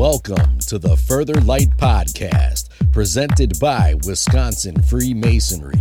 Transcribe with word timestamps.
Welcome 0.00 0.58
to 0.60 0.78
the 0.78 0.96
Further 0.96 1.34
Light 1.42 1.68
Podcast, 1.76 2.70
presented 2.90 3.60
by 3.60 3.96
Wisconsin 4.06 4.80
Freemasonry, 4.84 5.78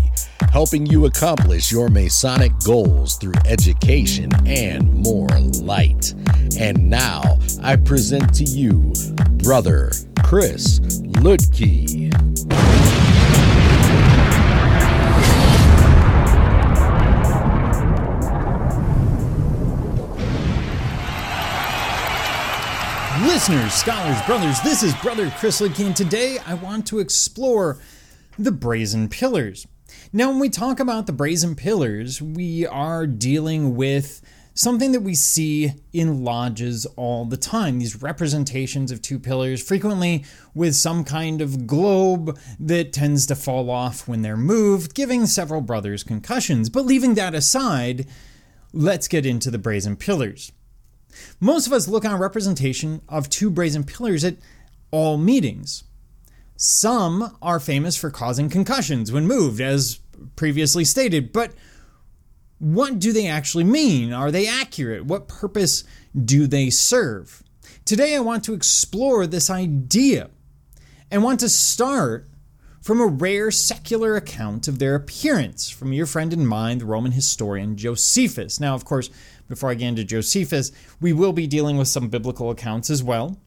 helping 0.51 0.85
you 0.85 1.05
accomplish 1.05 1.71
your 1.71 1.87
Masonic 1.87 2.51
goals 2.65 3.15
through 3.15 3.35
education 3.45 4.29
and 4.45 4.93
more 4.93 5.29
light. 5.61 6.13
And 6.59 6.89
now 6.89 7.39
I 7.63 7.77
present 7.77 8.33
to 8.33 8.43
you 8.43 8.91
Brother 9.41 9.93
Chris 10.21 10.81
Ludke. 11.21 12.09
Listeners, 23.29 23.73
scholars, 23.75 24.19
brothers, 24.23 24.59
this 24.61 24.81
is 24.81 24.95
Brother 24.95 25.31
Chris 25.37 25.61
and 25.61 25.95
today 25.95 26.39
I 26.47 26.55
want 26.55 26.87
to 26.87 26.97
explore 26.97 27.77
the 28.39 28.51
brazen 28.51 29.07
pillars. 29.07 29.67
Now, 30.11 30.31
when 30.31 30.39
we 30.39 30.49
talk 30.49 30.79
about 30.79 31.05
the 31.05 31.13
brazen 31.13 31.55
pillars, 31.55 32.23
we 32.23 32.65
are 32.65 33.05
dealing 33.05 33.75
with 33.75 34.21
something 34.55 34.93
that 34.93 35.01
we 35.01 35.13
see 35.13 35.73
in 35.93 36.23
lodges 36.23 36.87
all 36.95 37.23
the 37.23 37.37
time 37.37 37.77
these 37.77 38.01
representations 38.01 38.91
of 38.91 38.99
two 38.99 39.19
pillars, 39.19 39.61
frequently 39.61 40.25
with 40.55 40.73
some 40.75 41.03
kind 41.03 41.39
of 41.39 41.67
globe 41.67 42.35
that 42.59 42.91
tends 42.91 43.27
to 43.27 43.35
fall 43.35 43.69
off 43.69 44.07
when 44.07 44.23
they're 44.23 44.35
moved, 44.35 44.95
giving 44.95 45.27
several 45.27 45.61
brothers 45.61 46.03
concussions. 46.03 46.67
But 46.67 46.87
leaving 46.87 47.13
that 47.13 47.35
aside, 47.35 48.07
let's 48.73 49.07
get 49.07 49.23
into 49.23 49.51
the 49.51 49.59
brazen 49.59 49.97
pillars. 49.97 50.51
Most 51.39 51.67
of 51.67 51.73
us 51.73 51.87
look 51.87 52.05
on 52.05 52.19
representation 52.19 53.01
of 53.09 53.29
two 53.29 53.49
brazen 53.49 53.83
pillars 53.83 54.23
at 54.23 54.37
all 54.91 55.17
meetings. 55.17 55.83
Some 56.55 57.37
are 57.41 57.59
famous 57.59 57.95
for 57.95 58.09
causing 58.09 58.49
concussions 58.49 59.11
when 59.11 59.27
moved, 59.27 59.61
as 59.61 59.99
previously 60.35 60.83
stated, 60.83 61.31
but 61.31 61.53
what 62.57 62.99
do 62.99 63.13
they 63.13 63.27
actually 63.27 63.63
mean? 63.63 64.11
Are 64.11 64.31
they 64.31 64.47
accurate? 64.47 65.05
What 65.05 65.29
purpose 65.29 65.85
do 66.13 66.47
they 66.47 66.69
serve? 66.69 67.41
Today, 67.85 68.15
I 68.15 68.19
want 68.19 68.43
to 68.43 68.53
explore 68.53 69.25
this 69.25 69.49
idea 69.49 70.29
and 71.09 71.23
want 71.23 71.39
to 71.39 71.49
start 71.49 72.27
from 72.81 73.01
a 73.01 73.07
rare 73.07 73.51
secular 73.51 74.15
account 74.15 74.67
of 74.67 74.79
their 74.79 74.95
appearance 74.95 75.69
from 75.69 75.93
your 75.93 76.05
friend 76.05 76.33
and 76.33 76.47
mine, 76.47 76.79
the 76.79 76.85
Roman 76.85 77.13
historian 77.13 77.77
Josephus. 77.77 78.59
Now, 78.59 78.75
of 78.75 78.85
course, 78.85 79.09
before 79.49 79.69
I 79.69 79.73
get 79.73 79.89
into 79.89 80.05
Josephus, 80.05 80.71
we 81.01 81.11
will 81.11 81.33
be 81.33 81.47
dealing 81.47 81.77
with 81.77 81.89
some 81.89 82.07
biblical 82.07 82.49
accounts 82.49 82.89
as 82.89 83.03
well. 83.03 83.37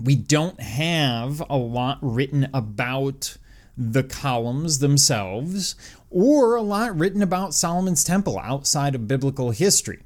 We 0.00 0.16
don't 0.16 0.60
have 0.60 1.40
a 1.48 1.56
lot 1.56 1.98
written 2.00 2.48
about 2.52 3.36
the 3.76 4.02
columns 4.02 4.80
themselves 4.80 5.76
or 6.10 6.56
a 6.56 6.62
lot 6.62 6.98
written 6.98 7.22
about 7.22 7.54
Solomon's 7.54 8.04
temple 8.04 8.38
outside 8.38 8.94
of 8.94 9.08
biblical 9.08 9.50
history. 9.50 10.00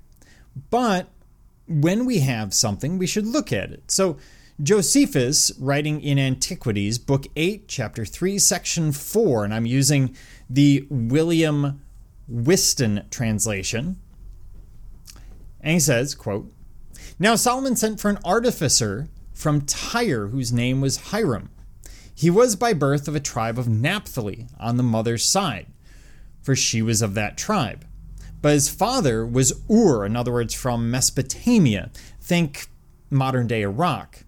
But 0.71 1.09
when 1.69 2.05
we 2.05 2.21
have 2.21 2.55
something, 2.55 2.99
we 2.99 3.07
should 3.07 3.27
look 3.27 3.53
at 3.53 3.73
it. 3.73 3.91
So, 3.91 4.19
Josephus, 4.63 5.53
writing 5.59 6.01
in 6.01 6.19
Antiquities, 6.19 6.99
Book 6.99 7.27
8, 7.37 7.69
Chapter 7.69 8.07
3, 8.07 8.39
Section 8.39 8.93
4, 8.93 9.45
and 9.45 9.53
I'm 9.53 9.67
using 9.67 10.17
the 10.49 10.87
William 10.89 11.83
Whiston 12.27 13.05
translation. 13.11 14.01
And 15.67 15.73
he 15.73 15.81
says, 15.81 16.15
quote, 16.15 16.53
Now 17.19 17.35
Solomon 17.35 17.75
sent 17.75 17.99
for 17.99 18.09
an 18.09 18.21
artificer 18.25 19.09
from 19.35 19.63
Tyre 19.63 20.29
whose 20.29 20.53
name 20.53 20.81
was 20.81 21.09
Hiram. 21.09 21.51
He 22.15 22.31
was 22.31 22.55
by 22.55 22.73
birth 22.73 23.09
of 23.09 23.17
a 23.17 23.21
tribe 23.21 23.59
of 23.59 23.69
Naphtali 23.69 24.47
on 24.61 24.77
the 24.77 24.85
mother's 24.85 25.25
side, 25.25 25.67
for 26.41 26.55
she 26.55 26.83
was 26.83 27.03
of 27.03 27.15
that 27.15 27.37
tribe. 27.37 27.85
But 28.41 28.53
his 28.53 28.69
father 28.69 29.27
was 29.27 29.61
Ur, 29.69 30.07
in 30.07 30.15
other 30.15 30.31
words, 30.31 30.55
from 30.55 30.89
Mesopotamia. 30.89 31.91
Think 32.21 32.69
modern 33.11 33.49
day 33.49 33.63
Iraq. 33.63 34.23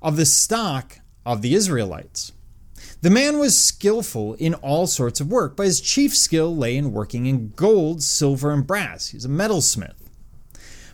Of 0.00 0.16
the 0.16 0.24
stock 0.24 1.00
of 1.26 1.42
the 1.42 1.54
Israelites. 1.54 2.32
The 3.02 3.10
man 3.10 3.38
was 3.38 3.62
skillful 3.62 4.32
in 4.34 4.54
all 4.54 4.86
sorts 4.86 5.20
of 5.20 5.30
work, 5.30 5.54
but 5.54 5.66
his 5.66 5.82
chief 5.82 6.16
skill 6.16 6.56
lay 6.56 6.78
in 6.78 6.92
working 6.92 7.26
in 7.26 7.50
gold, 7.56 8.02
silver, 8.02 8.52
and 8.52 8.66
brass. 8.66 9.08
He 9.08 9.18
was 9.18 9.26
a 9.26 9.28
metalsmith 9.28 10.05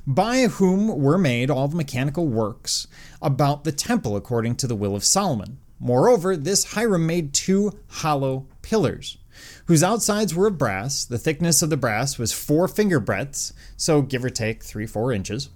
by 0.07 0.47
whom 0.47 1.01
were 1.01 1.19
made 1.19 1.51
all 1.51 1.69
the 1.69 1.77
mechanical 1.77 2.27
works 2.27 2.87
about 3.21 3.65
the 3.65 3.73
temple 3.73 4.17
according 4.17 4.57
to 4.57 4.67
the 4.67 4.75
will 4.75 4.97
of 4.97 5.05
Solomon. 5.05 5.59
Moreover, 5.79 6.37
this 6.37 6.73
Hiram 6.75 7.07
made 7.07 7.33
two 7.33 7.79
hollow 7.89 8.47
pillars, 8.63 9.19
whose 9.67 9.83
outsides 9.83 10.35
were 10.35 10.47
of 10.47 10.59
brass. 10.59 11.05
The 11.05 11.19
thickness 11.19 11.63
of 11.63 11.71
the 11.71 11.77
brass 11.77 12.19
was 12.19 12.33
four 12.33 12.69
finger 12.69 13.01
breadths, 13.01 13.53
so 13.77 14.03
give 14.03 14.25
or 14.25 14.31
take 14.31 14.63
three, 14.63 14.87
four 14.87 15.13
inches. 15.13 15.51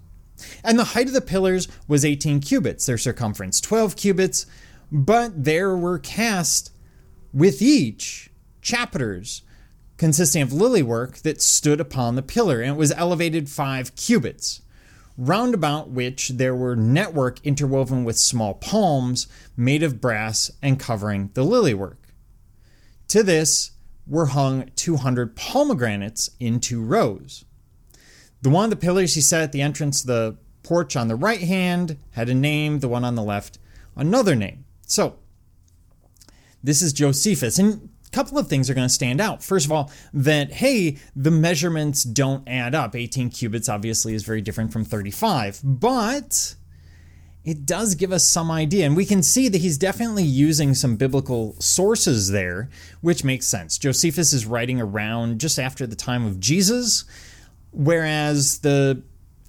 And 0.63 0.79
the 0.79 0.85
height 0.85 1.07
of 1.07 1.13
the 1.13 1.21
pillars 1.21 1.69
was 1.89 2.05
18 2.05 2.41
cubits, 2.41 2.87
their 2.87 2.99
circumference 2.99 3.61
12 3.61 3.97
cubits, 3.97 4.47
but 4.93 5.45
there 5.45 5.77
were 5.77 5.99
cast 5.99 6.73
with 7.33 7.63
each 7.63 8.31
chapiters 8.63 9.43
consisting 9.97 10.43
of 10.43 10.53
lily 10.53 10.83
work 10.83 11.19
that 11.19 11.41
stood 11.41 11.81
upon 11.81 12.15
the 12.15 12.23
pillar, 12.23 12.61
and 12.61 12.73
it 12.73 12.79
was 12.79 12.93
elevated 12.93 13.49
five 13.49 13.95
cubits, 13.97 14.63
round 15.17 15.55
about 15.55 15.91
which 15.91 16.31
there 16.31 16.55
were 16.55 16.77
network 16.77 17.45
interwoven 17.45 18.05
with 18.05 18.19
small 18.19 18.55
palms 18.55 19.27
made 19.57 19.83
of 19.83 20.01
brass 20.01 20.51
and 20.63 20.79
covering 20.79 21.31
the 21.35 21.43
lily 21.43 21.75
work. 21.75 22.09
To 23.09 23.23
this 23.23 23.73
were 24.07 24.27
hung 24.27 24.71
200 24.77 25.35
pomegranates 25.37 26.31
in 26.39 26.61
two 26.61 26.83
rows. 26.83 27.45
The 28.43 28.51
one 28.51 28.65
of 28.65 28.71
the 28.71 28.77
pillars 28.77 29.15
he 29.15 29.21
set 29.21 29.43
at 29.43 29.53
the 29.53 29.63
entrance 29.63 30.03
of 30.03 30.07
the 30.07 30.37
porch 30.63 30.97
on 30.97 31.09
the 31.09 31.17
right 31.17 31.41
hand 31.41 31.99
had 32.11 32.29
a 32.29 32.35
name, 32.35 32.81
the 32.81 32.89
one 32.89 33.05
on 33.05 33.15
the 33.15 33.23
left, 33.23 33.59
another 33.97 34.35
name. 34.35 34.65
So, 34.87 35.17
this 36.63 36.83
is 36.83 36.93
Josephus. 36.93 37.59
And 37.59 37.89
couple 38.17 38.39
of 38.39 38.49
things 38.49 38.71
are 38.71 38.75
going 38.75 38.89
to 38.89 38.95
stand 38.95 39.21
out. 39.21 39.43
First 39.43 39.67
of 39.67 39.73
all, 39.73 39.93
that, 40.15 40.51
hey, 40.51 40.97
the 41.15 41.31
measurements 41.31 42.03
don't 42.03 42.49
add 42.49 42.75
up. 42.75 42.97
18 42.97 43.29
cubits 43.29 43.69
obviously 43.69 44.15
is 44.15 44.23
very 44.23 44.41
different 44.41 44.73
from 44.73 44.87
35, 44.87 45.61
but 45.63 46.55
it 47.45 47.67
does 47.67 47.95
give 47.95 48.13
us 48.13 48.25
some 48.25 48.51
idea. 48.51 48.87
And 48.87 48.97
we 48.97 49.05
can 49.05 49.23
see 49.23 49.49
that 49.49 49.59
he's 49.59 49.77
definitely 49.77 50.23
using 50.23 50.73
some 50.73 50.97
biblical 50.97 51.57
sources 51.61 52.31
there, 52.31 52.71
which 53.03 53.23
makes 53.23 53.47
sense. 53.47 53.77
Josephus 53.77 54.33
is 54.33 54.47
writing 54.47 54.81
around 54.81 55.39
just 55.39 55.59
after 55.59 55.87
the 55.87 55.95
time 55.95 56.25
of 56.25 56.41
Jesus, 56.41 57.05
whereas 57.71 58.61
the 58.61 59.03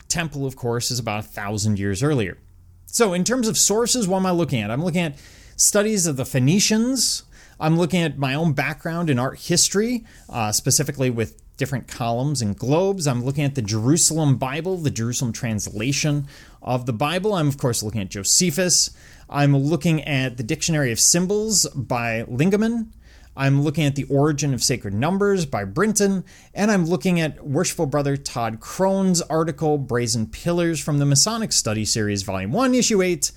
temple, 0.09 0.45
of 0.45 0.57
course, 0.57 0.91
is 0.91 0.99
about 0.99 1.19
a 1.19 1.27
thousand 1.27 1.79
years 1.79 2.03
earlier. 2.03 2.37
So, 2.85 3.13
in 3.13 3.23
terms 3.23 3.47
of 3.47 3.57
sources, 3.57 4.09
what 4.09 4.17
am 4.17 4.25
I 4.25 4.31
looking 4.31 4.61
at? 4.61 4.71
I'm 4.71 4.83
looking 4.83 5.01
at 5.01 5.15
studies 5.55 6.05
of 6.05 6.17
the 6.17 6.25
Phoenicians, 6.25 7.23
I'm 7.59 7.77
looking 7.77 8.01
at 8.01 8.17
my 8.17 8.33
own 8.33 8.53
background 8.53 9.09
in 9.09 9.19
art 9.19 9.39
history, 9.39 10.05
uh, 10.29 10.51
specifically 10.51 11.09
with 11.09 11.41
different 11.57 11.87
columns 11.87 12.41
and 12.41 12.57
globes. 12.57 13.07
I'm 13.07 13.23
looking 13.23 13.43
at 13.43 13.55
the 13.55 13.61
Jerusalem 13.61 14.37
Bible, 14.37 14.77
the 14.77 14.91
Jerusalem 14.91 15.33
translation 15.33 16.27
of 16.61 16.85
the 16.85 16.93
Bible. 16.93 17.33
I'm, 17.33 17.47
of 17.47 17.57
course, 17.57 17.81
looking 17.81 18.01
at 18.01 18.09
Josephus. 18.09 18.91
I'm 19.29 19.57
looking 19.57 20.03
at 20.03 20.37
the 20.37 20.43
Dictionary 20.43 20.91
of 20.91 20.99
Symbols 20.99 21.67
by 21.73 22.23
Liungman. 22.29 22.91
I'm 23.35 23.61
looking 23.61 23.85
at 23.85 23.95
The 23.95 24.05
Origin 24.05 24.53
of 24.55 24.63
Sacred 24.63 24.95
Numbers 24.95 25.45
by 25.45 25.63
Brinton, 25.63 26.25
and 26.55 26.71
I'm 26.71 26.85
looking 26.85 27.19
at 27.19 27.45
Worshipful 27.45 27.85
Brother 27.85 28.17
Todd 28.17 28.59
Crone's 28.59 29.21
article, 29.21 29.77
Brazen 29.77 30.25
Pillars 30.25 30.79
from 30.79 30.97
the 30.97 31.05
Masonic 31.05 31.51
Study 31.51 31.85
Series, 31.85 32.23
Volume 32.23 32.51
1, 32.51 32.73
Issue 32.73 32.99
8, 32.99 33.31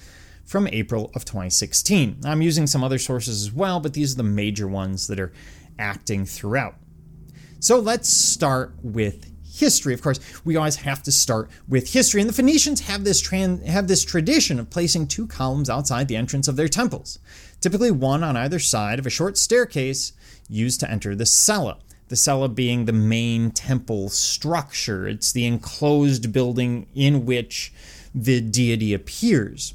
from 0.51 0.67
April 0.73 1.13
of 1.15 1.25
2016. 1.25 2.23
I'm 2.25 2.43
using 2.43 2.67
some 2.67 2.83
other 2.83 2.99
sources 2.99 3.41
as 3.41 3.53
well, 3.53 3.79
but 3.79 3.95
these 3.95 4.15
are 4.15 4.17
the 4.17 4.25
major 4.25 4.67
ones 4.67 5.07
that 5.07 5.21
are 5.21 5.33
acting 5.79 6.27
throughout. 6.27 6.75
So 7.61 7.79
let's 7.79 8.09
start 8.09 8.75
with 8.83 9.31
history. 9.49 9.95
Of 9.95 10.03
course, 10.03 10.19
we 10.45 10.57
always 10.57 10.75
have 10.75 11.05
to 11.05 11.13
start 11.13 11.51
with 11.69 11.93
history, 11.93 12.21
and 12.21 12.29
the 12.29 12.35
Phoenicians 12.35 12.81
have 12.81 13.05
this 13.05 13.23
tran- 13.23 13.65
have 13.65 13.87
this 13.87 14.05
tradition 14.05 14.59
of 14.59 14.71
placing 14.71 15.07
two 15.07 15.29
columns 15.29 15.71
outside 15.71 16.09
the 16.09 16.17
entrance 16.17 16.49
of 16.49 16.57
their 16.57 16.67
temples, 16.67 17.21
typically 17.61 17.93
one 17.93 18.25
on 18.25 18.37
either 18.37 18.59
side 18.59 18.99
of 18.99 19.07
a 19.07 19.11
short 19.11 19.39
staircase 19.39 20.15
used 20.49 20.81
to 20.81 20.91
enter 20.91 21.15
the 21.15 21.27
cella. 21.27 21.79
The 22.09 22.17
cella 22.17 22.49
being 22.49 22.87
the 22.87 22.93
main 22.93 23.53
temple 23.53 24.09
structure. 24.09 25.07
It's 25.07 25.31
the 25.31 25.47
enclosed 25.47 26.33
building 26.33 26.89
in 26.93 27.25
which 27.25 27.73
the 28.13 28.41
deity 28.41 28.93
appears. 28.93 29.75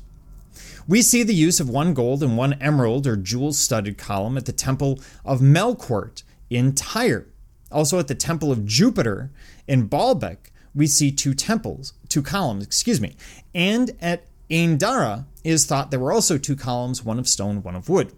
We 0.88 1.02
see 1.02 1.24
the 1.24 1.34
use 1.34 1.60
of 1.60 1.70
one 1.70 1.94
gold 1.94 2.22
and 2.22 2.38
one 2.38 2.54
emerald 2.62 3.08
or 3.08 3.16
jewel 3.16 3.54
studded 3.54 3.98
column 3.98 4.38
at 4.38 4.46
the 4.46 4.52
temple 4.52 5.00
of 5.24 5.40
Melqart 5.40 6.22
in 6.50 6.74
Tyre. 6.76 7.28
Also 7.72 7.98
at 7.98 8.08
the 8.08 8.16
temple 8.16 8.52
of 8.52 8.66
Jupiter 8.66 9.32
in 9.68 9.90
Baalbek, 9.90 10.38
we 10.76 10.86
see 10.86 11.12
two 11.12 11.34
temples, 11.34 11.94
two 12.08 12.22
columns, 12.22 12.64
excuse 12.64 13.02
me. 13.02 13.16
And 13.54 13.92
at 14.00 14.28
Ain 14.52 14.78
Dara 14.78 15.26
is 15.44 15.66
thought 15.66 15.90
there 15.90 16.00
were 16.00 16.14
also 16.14 16.38
two 16.38 16.56
columns, 16.56 17.04
one 17.04 17.18
of 17.18 17.28
stone, 17.28 17.64
one 17.64 17.76
of 17.76 17.90
wood. 17.90 18.14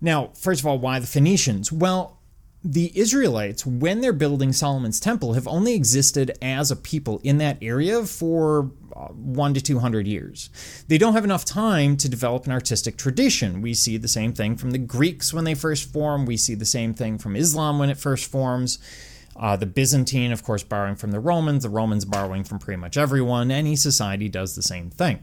Now, 0.00 0.30
first 0.34 0.60
of 0.60 0.66
all, 0.66 0.78
why 0.78 0.98
the 0.98 1.06
Phoenicians? 1.06 1.70
Well, 1.70 2.18
the 2.72 2.90
Israelites, 2.98 3.64
when 3.64 4.00
they're 4.00 4.12
building 4.12 4.52
Solomon's 4.52 4.98
temple, 4.98 5.34
have 5.34 5.46
only 5.46 5.74
existed 5.74 6.36
as 6.42 6.72
a 6.72 6.76
people 6.76 7.20
in 7.22 7.38
that 7.38 7.58
area 7.62 8.04
for 8.04 8.72
uh, 8.94 9.06
one 9.12 9.54
to 9.54 9.60
200 9.60 10.06
years. 10.06 10.50
They 10.88 10.98
don't 10.98 11.12
have 11.12 11.22
enough 11.22 11.44
time 11.44 11.96
to 11.98 12.08
develop 12.08 12.44
an 12.44 12.52
artistic 12.52 12.96
tradition. 12.96 13.62
We 13.62 13.72
see 13.72 13.98
the 13.98 14.08
same 14.08 14.32
thing 14.32 14.56
from 14.56 14.72
the 14.72 14.78
Greeks 14.78 15.32
when 15.32 15.44
they 15.44 15.54
first 15.54 15.92
form, 15.92 16.26
we 16.26 16.36
see 16.36 16.56
the 16.56 16.64
same 16.64 16.92
thing 16.92 17.18
from 17.18 17.36
Islam 17.36 17.78
when 17.78 17.88
it 17.88 17.98
first 17.98 18.28
forms. 18.28 18.80
Uh, 19.36 19.54
the 19.54 19.66
Byzantine, 19.66 20.32
of 20.32 20.42
course, 20.42 20.64
borrowing 20.64 20.96
from 20.96 21.12
the 21.12 21.20
Romans, 21.20 21.62
the 21.62 21.70
Romans 21.70 22.04
borrowing 22.04 22.42
from 22.42 22.58
pretty 22.58 22.80
much 22.80 22.96
everyone. 22.96 23.52
Any 23.52 23.76
society 23.76 24.28
does 24.28 24.56
the 24.56 24.62
same 24.62 24.90
thing. 24.90 25.22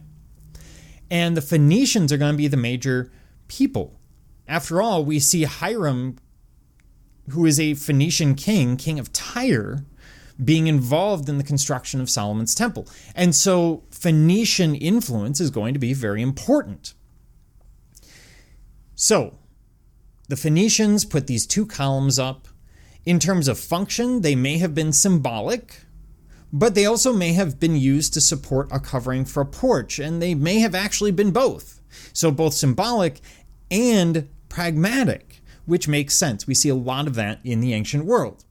And 1.12 1.36
the 1.36 1.42
Phoenicians 1.42 2.14
are 2.14 2.18
going 2.18 2.34
to 2.34 2.38
be 2.38 2.48
the 2.48 2.56
major 2.56 3.12
people. 3.50 4.00
After 4.48 4.82
all, 4.82 5.04
we 5.04 5.20
see 5.20 5.44
Hiram, 5.44 6.18
who 7.30 7.46
is 7.46 7.60
a 7.60 7.74
Phoenician 7.74 8.36
king, 8.36 8.78
king 8.78 9.00
of 9.00 9.14
Tyre, 9.14 9.86
being 10.44 10.68
involved 10.68 11.30
in 11.30 11.38
the 11.38 11.44
construction 11.44 12.02
of 12.02 12.10
Solomon's 12.10 12.56
temple. 12.56 12.88
And 13.16 13.36
so 13.36 13.84
Phoenician 13.92 14.76
influence 14.76 15.40
is 15.40 15.50
going 15.50 15.74
to 15.74 15.80
be 15.80 15.94
very 15.94 16.22
important. 16.22 16.94
So, 18.96 19.38
the 20.30 20.38
Phoenicians 20.38 21.06
put 21.06 21.28
these 21.28 21.46
two 21.46 21.66
columns 21.66 22.18
up 22.18 22.48
in 23.06 23.20
terms 23.20 23.48
of 23.48 23.60
function, 23.60 24.22
they 24.22 24.36
may 24.36 24.58
have 24.60 24.74
been 24.74 24.94
symbolic, 24.94 25.82
but 26.54 26.76
they 26.76 26.86
also 26.86 27.12
may 27.12 27.34
have 27.34 27.60
been 27.60 27.76
used 27.76 28.14
to 28.14 28.22
support 28.22 28.70
a 28.72 28.80
covering 28.80 29.26
for 29.26 29.42
a 29.42 29.46
porch, 29.46 30.00
and 30.00 30.22
they 30.22 30.34
may 30.34 30.60
have 30.60 30.74
actually 30.74 31.12
been 31.12 31.32
both. 31.32 31.82
So, 32.14 32.32
both 32.32 32.54
symbolic 32.54 33.20
and 33.70 34.30
pragmatic, 34.48 35.33
which 35.66 35.88
makes 35.88 36.16
sense. 36.16 36.48
We 36.48 36.54
see 36.54 36.70
a 36.70 36.76
lot 36.76 37.08
of 37.08 37.16
that 37.16 37.40
in 37.44 37.62
the 37.62 37.74
ancient 37.74 38.06
world. 38.06 38.46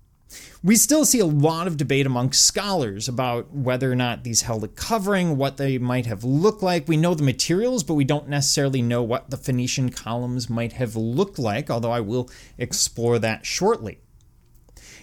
We 0.62 0.76
still 0.76 1.05
see 1.05 1.19
a 1.19 1.26
lot 1.26 1.67
of 1.67 1.76
debate 1.76 2.06
amongst 2.06 2.47
scholars 2.47 3.09
about 3.09 3.53
whether 3.53 3.91
or 3.93 3.97
not 3.97 4.25
these 4.25 4.43
held 4.43 4.64
a 4.64 4.69
covering, 4.69 5.37
what 5.37 5.56
they 5.56 5.76
might 5.76 6.06
have 6.06 6.25
looked 6.25 6.62
like. 6.62 6.88
We 6.88 6.97
know 6.97 7.14
the 7.14 7.23
materials, 7.23 7.82
but 7.82 7.94
we 7.94 8.05
don't 8.05 8.29
necessarily 8.29 8.81
know 8.81 9.03
what 9.03 9.31
the 9.31 9.37
Phoenician 9.37 9.91
columns 9.91 10.49
might 10.49 10.75
have 10.75 10.97
looked 10.97 11.38
like, 11.38 11.69
although 11.69 11.91
I 11.91 12.00
will 12.00 12.31
explore 12.59 13.19
that 13.19 13.44
shortly. 13.44 13.99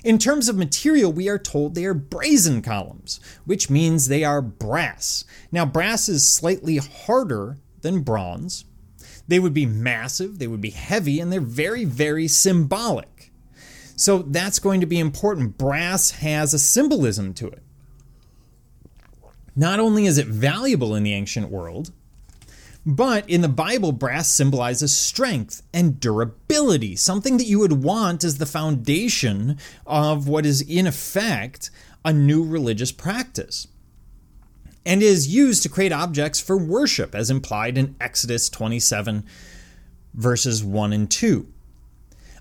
In 0.03 0.17
terms 0.17 0.47
of 0.47 0.55
material, 0.55 1.11
we 1.11 1.27
are 1.27 1.37
told 1.37 1.75
they 1.75 1.85
are 1.85 1.93
brazen 1.93 2.61
columns, 2.61 3.19
which 3.45 3.69
means 3.69 4.07
they 4.07 4.23
are 4.23 4.41
brass. 4.41 5.25
Now, 5.51 5.65
brass 5.65 6.07
is 6.07 6.27
slightly 6.27 6.77
harder 6.77 7.57
than 7.81 8.01
bronze. 8.01 8.63
They 9.29 9.39
would 9.39 9.53
be 9.53 9.67
massive, 9.67 10.39
they 10.39 10.47
would 10.47 10.59
be 10.59 10.71
heavy, 10.71 11.19
and 11.19 11.31
they're 11.31 11.39
very, 11.39 11.85
very 11.85 12.27
symbolic. 12.27 13.31
So 13.95 14.23
that's 14.23 14.57
going 14.57 14.81
to 14.81 14.87
be 14.87 14.99
important. 14.99 15.55
Brass 15.55 16.11
has 16.11 16.53
a 16.53 16.59
symbolism 16.59 17.35
to 17.35 17.47
it. 17.47 17.61
Not 19.55 19.79
only 19.79 20.07
is 20.07 20.17
it 20.17 20.25
valuable 20.25 20.95
in 20.95 21.03
the 21.03 21.13
ancient 21.13 21.49
world, 21.49 21.91
but 22.87 23.29
in 23.29 23.41
the 23.41 23.49
Bible, 23.49 23.91
brass 23.91 24.29
symbolizes 24.31 24.97
strength 24.97 25.61
and 25.71 25.99
durability, 25.99 26.95
something 26.95 27.37
that 27.37 27.45
you 27.45 27.59
would 27.59 27.83
want 27.83 28.23
as 28.23 28.39
the 28.39 28.47
foundation 28.47 29.59
of 29.85 30.27
what 30.27 30.45
is, 30.45 30.61
in 30.61 30.87
effect, 30.87 31.69
a 32.03 32.11
new 32.11 32.43
religious 32.43 32.91
practice. 32.91 33.67
And 34.89 35.03
is 35.03 35.27
used 35.27 35.61
to 35.61 35.69
create 35.69 35.91
objects 35.91 36.39
for 36.39 36.57
worship, 36.57 37.13
as 37.13 37.29
implied 37.29 37.77
in 37.77 37.95
Exodus 38.01 38.49
27, 38.49 39.23
verses 40.15 40.63
1 40.63 40.93
and 40.93 41.11
2. 41.11 41.47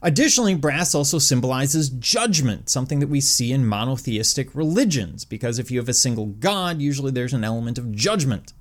Additionally, 0.00 0.54
brass 0.54 0.94
also 0.94 1.18
symbolizes 1.18 1.90
judgment, 1.90 2.70
something 2.70 3.00
that 3.00 3.08
we 3.08 3.20
see 3.20 3.52
in 3.52 3.68
monotheistic 3.68 4.54
religions, 4.54 5.26
because 5.26 5.58
if 5.58 5.70
you 5.70 5.78
have 5.78 5.90
a 5.90 5.94
single 5.94 6.24
God, 6.24 6.80
usually 6.80 7.12
there's 7.12 7.34
an 7.34 7.44
element 7.44 7.76
of 7.76 7.92
judgment 7.92 8.54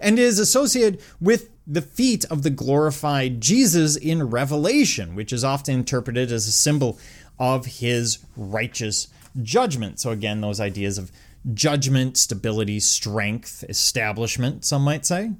and 0.00 0.18
is 0.18 0.38
associated 0.38 1.02
with 1.20 1.50
the 1.66 1.82
feet 1.82 2.24
of 2.26 2.42
the 2.42 2.48
glorified 2.48 3.42
Jesus 3.42 3.96
in 3.96 4.30
Revelation, 4.30 5.14
which 5.14 5.30
is 5.30 5.44
often 5.44 5.74
interpreted 5.74 6.32
as 6.32 6.48
a 6.48 6.52
symbol 6.52 6.98
of 7.38 7.66
his 7.66 8.18
righteous 8.34 9.08
judgment. 9.42 10.00
So, 10.00 10.10
again, 10.10 10.40
those 10.40 10.58
ideas 10.58 10.96
of 10.96 11.12
judgment, 11.54 12.16
stability, 12.16 12.80
strength, 12.80 13.64
establishment, 13.68 14.64
some 14.64 14.82
might 14.82 15.06
say. 15.06 15.32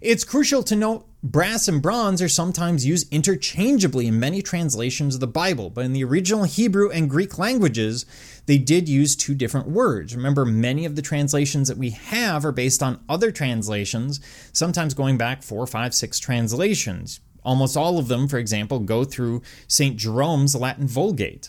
It's 0.00 0.24
crucial 0.24 0.62
to 0.64 0.76
note 0.76 1.06
brass 1.22 1.68
and 1.68 1.80
bronze 1.80 2.20
are 2.20 2.28
sometimes 2.28 2.84
used 2.84 3.12
interchangeably 3.12 4.06
in 4.06 4.18
many 4.18 4.42
translations 4.42 5.14
of 5.14 5.20
the 5.20 5.26
Bible, 5.26 5.70
but 5.70 5.84
in 5.84 5.92
the 5.92 6.04
original 6.04 6.44
Hebrew 6.44 6.90
and 6.90 7.08
Greek 7.08 7.38
languages, 7.38 8.04
they 8.46 8.58
did 8.58 8.88
use 8.88 9.14
two 9.14 9.34
different 9.34 9.68
words. 9.68 10.16
Remember, 10.16 10.44
many 10.44 10.84
of 10.84 10.96
the 10.96 11.02
translations 11.02 11.68
that 11.68 11.78
we 11.78 11.90
have 11.90 12.44
are 12.44 12.52
based 12.52 12.82
on 12.82 13.02
other 13.08 13.30
translations, 13.30 14.20
sometimes 14.52 14.94
going 14.94 15.16
back 15.16 15.42
four, 15.42 15.66
five, 15.66 15.94
six 15.94 16.18
translations. 16.18 17.20
Almost 17.44 17.76
all 17.76 17.98
of 17.98 18.08
them, 18.08 18.28
for 18.28 18.38
example, 18.38 18.80
go 18.80 19.04
through 19.04 19.42
St. 19.66 19.96
Jerome's 19.96 20.54
Latin 20.54 20.86
Vulgate. 20.86 21.48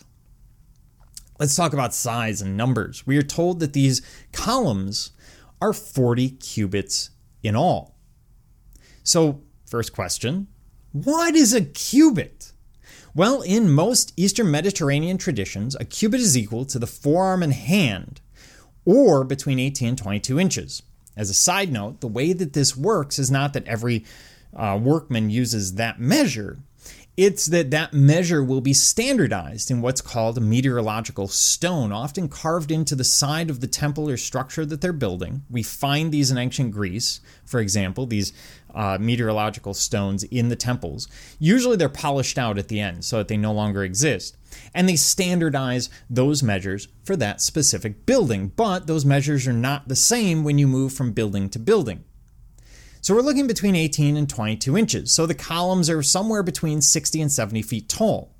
Let's 1.43 1.57
talk 1.57 1.73
about 1.73 1.93
size 1.93 2.41
and 2.41 2.55
numbers. 2.55 3.05
We 3.05 3.17
are 3.17 3.21
told 3.21 3.59
that 3.59 3.73
these 3.73 4.01
columns 4.31 5.11
are 5.61 5.73
40 5.73 6.29
cubits 6.29 7.09
in 7.43 7.53
all. 7.53 7.97
So, 9.03 9.41
first 9.65 9.91
question 9.91 10.47
what 10.93 11.35
is 11.35 11.53
a 11.53 11.65
cubit? 11.65 12.53
Well, 13.13 13.41
in 13.41 13.69
most 13.69 14.13
Eastern 14.15 14.51
Mediterranean 14.51 15.17
traditions, 15.17 15.75
a 15.75 15.83
cubit 15.83 16.21
is 16.21 16.37
equal 16.37 16.63
to 16.63 16.79
the 16.79 16.87
forearm 16.87 17.43
and 17.43 17.51
hand, 17.51 18.21
or 18.85 19.25
between 19.25 19.59
18 19.59 19.89
and 19.89 19.97
22 19.97 20.39
inches. 20.39 20.81
As 21.17 21.29
a 21.29 21.33
side 21.33 21.73
note, 21.73 21.99
the 21.99 22.07
way 22.07 22.31
that 22.31 22.53
this 22.53 22.77
works 22.77 23.19
is 23.19 23.29
not 23.29 23.51
that 23.51 23.67
every 23.67 24.05
uh, 24.55 24.79
workman 24.81 25.29
uses 25.29 25.75
that 25.75 25.99
measure, 25.99 26.59
it's 27.15 27.45
that 27.47 27.69
that 27.69 27.93
measure 27.93 28.43
will 28.43 28.61
be 28.61 28.73
standardized 28.73 29.69
in 29.69 29.81
what's 29.81 30.01
called 30.01 30.35
a 30.37 30.41
metrological 30.41 31.29
stone, 31.29 31.91
often 31.91 32.27
carved 32.27 32.71
into 32.71 32.95
the 32.95 33.03
side 33.03 33.51
of 33.51 33.59
the 33.59 33.67
temple 33.67 34.09
or 34.09 34.17
structure 34.17 34.65
that 34.65 34.81
they're 34.81 34.91
building. 34.91 35.43
We 35.49 35.61
find 35.61 36.11
these 36.11 36.31
in 36.31 36.39
ancient 36.39 36.71
Greece, 36.71 37.21
for 37.45 37.59
example, 37.59 38.07
these 38.07 38.33
uh, 38.73 38.97
metrological 38.97 39.75
stones 39.75 40.23
in 40.23 40.49
the 40.49 40.55
temples. 40.55 41.07
Usually 41.37 41.77
they're 41.77 41.87
polished 41.87 42.39
out 42.39 42.57
at 42.57 42.67
the 42.67 42.79
end 42.79 43.05
so 43.05 43.17
that 43.17 43.27
they 43.27 43.37
no 43.37 43.53
longer 43.53 43.83
exist. 43.83 44.35
And 44.73 44.89
they 44.89 44.95
standardize 44.95 45.89
those 46.09 46.41
measures 46.41 46.87
for 47.03 47.15
that 47.17 47.41
specific 47.41 48.07
building, 48.07 48.51
but 48.55 48.87
those 48.87 49.05
measures 49.05 49.47
are 49.47 49.53
not 49.53 49.87
the 49.87 49.95
same 49.95 50.43
when 50.43 50.57
you 50.57 50.67
move 50.67 50.93
from 50.93 51.11
building 51.11 51.49
to 51.49 51.59
building. 51.59 52.03
So 53.03 53.13
we're 53.13 53.21
looking 53.21 53.47
between 53.47 53.75
18 53.75 54.15
and 54.15 54.29
22 54.29 54.77
inches, 54.77 55.11
so 55.11 55.25
the 55.25 55.35
columns 55.35 55.89
are 55.89 56.01
somewhere 56.01 56.41
between 56.41 56.79
60 56.79 57.21
and 57.21 57.29
70 57.29 57.61
feet 57.61 57.89
tall. 57.89 58.33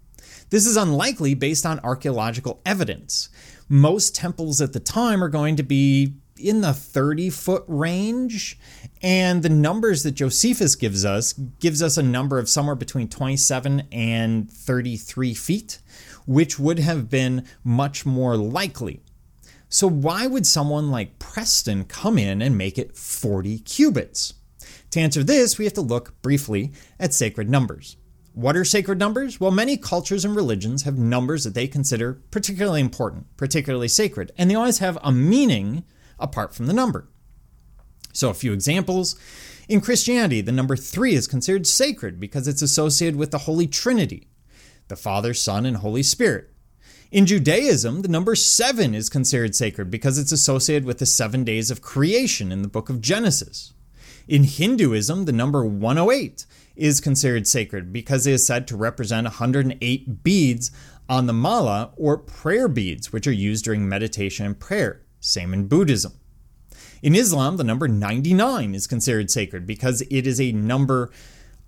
This 0.51 0.65
is 0.65 0.77
unlikely 0.77 1.33
based 1.33 1.65
on 1.65 1.81
archaeological 1.81 2.61
evidence. 2.65 3.27
Most 3.67 4.15
temples 4.15 4.61
at 4.61 4.71
the 4.71 4.79
time 4.79 5.21
are 5.21 5.27
going 5.27 5.57
to 5.57 5.63
be 5.63 6.13
in 6.37 6.61
the 6.61 6.71
30 6.71 7.29
foot 7.29 7.65
range, 7.67 8.57
and 9.01 9.43
the 9.43 9.49
numbers 9.49 10.03
that 10.03 10.13
Josephus 10.13 10.75
gives 10.75 11.03
us 11.03 11.33
gives 11.33 11.83
us 11.83 11.97
a 11.97 12.01
number 12.01 12.39
of 12.39 12.47
somewhere 12.47 12.75
between 12.75 13.09
27 13.09 13.89
and 13.91 14.49
33 14.49 15.33
feet, 15.33 15.79
which 16.25 16.57
would 16.57 16.79
have 16.79 17.09
been 17.09 17.45
much 17.65 18.05
more 18.05 18.37
likely. 18.37 19.01
So, 19.67 19.89
why 19.89 20.25
would 20.25 20.47
someone 20.47 20.89
like 20.89 21.19
Preston 21.19 21.83
come 21.83 22.17
in 22.17 22.41
and 22.41 22.57
make 22.57 22.77
it 22.77 22.95
40 22.95 23.59
cubits? 23.59 24.35
To 24.93 24.99
answer 24.99 25.23
this, 25.23 25.57
we 25.57 25.65
have 25.65 25.73
to 25.73 25.81
look 25.81 26.21
briefly 26.21 26.71
at 26.99 27.15
sacred 27.15 27.49
numbers. 27.49 27.97
What 28.33 28.55
are 28.55 28.63
sacred 28.63 28.99
numbers? 28.99 29.39
Well, 29.39 29.49
many 29.49 29.75
cultures 29.75 30.23
and 30.23 30.35
religions 30.35 30.83
have 30.83 30.99
numbers 30.99 31.45
that 31.45 31.55
they 31.55 31.67
consider 31.67 32.21
particularly 32.29 32.81
important, 32.81 33.25
particularly 33.35 33.87
sacred, 33.87 34.31
and 34.37 34.51
they 34.51 34.55
always 34.55 34.77
have 34.77 34.99
a 35.01 35.11
meaning 35.11 35.83
apart 36.19 36.53
from 36.53 36.67
the 36.67 36.73
number. 36.73 37.09
So, 38.13 38.29
a 38.29 38.35
few 38.35 38.53
examples. 38.53 39.15
In 39.67 39.81
Christianity, 39.81 40.41
the 40.41 40.51
number 40.51 40.75
three 40.75 41.15
is 41.15 41.25
considered 41.25 41.65
sacred 41.65 42.19
because 42.19 42.47
it's 42.47 42.61
associated 42.61 43.15
with 43.15 43.31
the 43.31 43.39
Holy 43.39 43.65
Trinity 43.65 44.27
the 44.89 44.95
Father, 44.95 45.33
Son, 45.33 45.65
and 45.65 45.77
Holy 45.77 46.03
Spirit. 46.03 46.53
In 47.11 47.25
Judaism, 47.25 48.03
the 48.03 48.09
number 48.09 48.35
seven 48.35 48.93
is 48.93 49.09
considered 49.09 49.55
sacred 49.55 49.89
because 49.89 50.19
it's 50.19 50.31
associated 50.31 50.85
with 50.85 50.99
the 50.99 51.07
seven 51.07 51.43
days 51.43 51.71
of 51.71 51.81
creation 51.81 52.51
in 52.51 52.61
the 52.61 52.67
book 52.67 52.91
of 52.91 53.01
Genesis. 53.01 53.73
In 54.27 54.43
Hinduism, 54.43 55.25
the 55.25 55.31
number 55.31 55.65
108 55.65 56.45
is 56.75 57.01
considered 57.01 57.47
sacred 57.47 57.91
because 57.91 58.25
it 58.25 58.33
is 58.33 58.45
said 58.45 58.67
to 58.67 58.77
represent 58.77 59.25
108 59.25 60.23
beads 60.23 60.71
on 61.09 61.27
the 61.27 61.33
mala 61.33 61.91
or 61.97 62.17
prayer 62.17 62.67
beads, 62.67 63.11
which 63.11 63.27
are 63.27 63.33
used 63.33 63.65
during 63.65 63.87
meditation 63.87 64.45
and 64.45 64.59
prayer. 64.59 65.01
Same 65.19 65.53
in 65.53 65.67
Buddhism. 65.67 66.13
In 67.01 67.15
Islam, 67.15 67.57
the 67.57 67.63
number 67.63 67.87
99 67.87 68.73
is 68.73 68.87
considered 68.87 69.29
sacred 69.29 69.67
because 69.67 70.01
it 70.09 70.25
is 70.25 70.39
a 70.39 70.53
number 70.53 71.11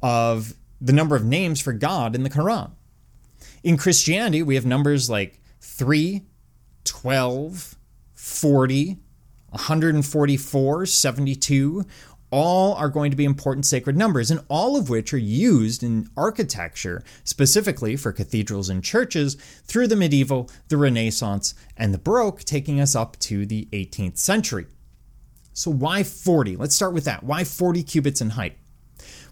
of 0.02 0.56
the 0.80 0.94
number 0.94 1.16
of 1.16 1.26
names 1.26 1.60
for 1.60 1.74
God 1.74 2.16
in 2.16 2.24
the 2.24 2.30
Quran. 2.30 2.72
In 3.64 3.78
Christianity, 3.78 4.44
we 4.44 4.56
have 4.56 4.66
numbers 4.66 5.10
like 5.10 5.42
3, 5.62 6.22
12, 6.84 7.76
40, 8.14 8.98
144, 9.50 10.86
72, 10.86 11.86
all 12.32 12.74
are 12.74 12.90
going 12.90 13.12
to 13.12 13.18
be 13.18 13.26
important 13.26 13.66
sacred 13.66 13.96
numbers, 13.96 14.32
and 14.32 14.42
all 14.48 14.76
of 14.76 14.90
which 14.90 15.14
are 15.14 15.18
used 15.18 15.84
in 15.84 16.10
architecture, 16.18 17.04
specifically 17.24 17.96
for 17.96 18.12
cathedrals 18.12 18.70
and 18.70 18.84
churches, 18.84 19.36
through 19.64 19.88
the 19.88 19.96
medieval, 19.96 20.50
the 20.68 20.78
Renaissance, 20.78 21.54
and 21.78 21.94
the 21.94 21.98
Baroque, 21.98 22.44
taking 22.44 22.80
us 22.80 22.96
up 22.96 23.18
to 23.20 23.46
the 23.46 23.68
18th 23.72 24.18
century. 24.18 24.68
So, 25.54 25.72
why 25.72 26.04
40? 26.04 26.58
Let's 26.58 26.76
start 26.76 26.94
with 26.94 27.06
that. 27.06 27.24
Why 27.24 27.44
40 27.44 27.84
cubits 27.84 28.20
in 28.20 28.32
height? 28.32 28.58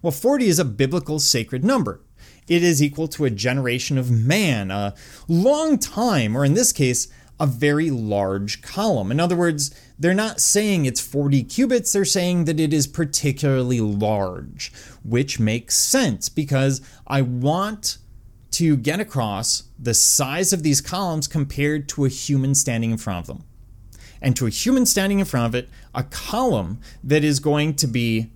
Well, 0.01 0.11
40 0.11 0.47
is 0.47 0.59
a 0.59 0.65
biblical 0.65 1.19
sacred 1.19 1.63
number. 1.63 2.01
It 2.47 2.63
is 2.63 2.83
equal 2.83 3.07
to 3.09 3.25
a 3.25 3.29
generation 3.29 3.97
of 3.97 4.11
man, 4.11 4.69
a 4.69 4.93
long 5.27 5.77
time, 5.77 6.35
or 6.35 6.43
in 6.43 6.53
this 6.53 6.71
case, 6.71 7.07
a 7.39 7.47
very 7.47 7.89
large 7.89 8.61
column. 8.61 9.11
In 9.11 9.19
other 9.19 9.35
words, 9.35 9.73
they're 9.97 10.13
not 10.13 10.39
saying 10.39 10.85
it's 10.85 11.01
40 11.01 11.43
cubits, 11.43 11.91
they're 11.93 12.05
saying 12.05 12.45
that 12.45 12.59
it 12.59 12.73
is 12.73 12.87
particularly 12.87 13.81
large, 13.81 14.71
which 15.03 15.39
makes 15.39 15.77
sense 15.77 16.29
because 16.29 16.81
I 17.07 17.21
want 17.21 17.97
to 18.51 18.77
get 18.77 18.99
across 18.99 19.63
the 19.79 19.95
size 19.95 20.53
of 20.53 20.61
these 20.61 20.79
columns 20.79 21.27
compared 21.27 21.89
to 21.89 22.05
a 22.05 22.09
human 22.09 22.53
standing 22.53 22.91
in 22.91 22.97
front 22.97 23.21
of 23.21 23.27
them. 23.27 23.45
And 24.21 24.35
to 24.37 24.45
a 24.45 24.49
human 24.49 24.85
standing 24.85 25.19
in 25.19 25.25
front 25.25 25.47
of 25.47 25.55
it, 25.55 25.69
a 25.93 26.03
column 26.03 26.79
that 27.03 27.23
is 27.23 27.39
going 27.39 27.75
to 27.75 27.87
be 27.87 28.31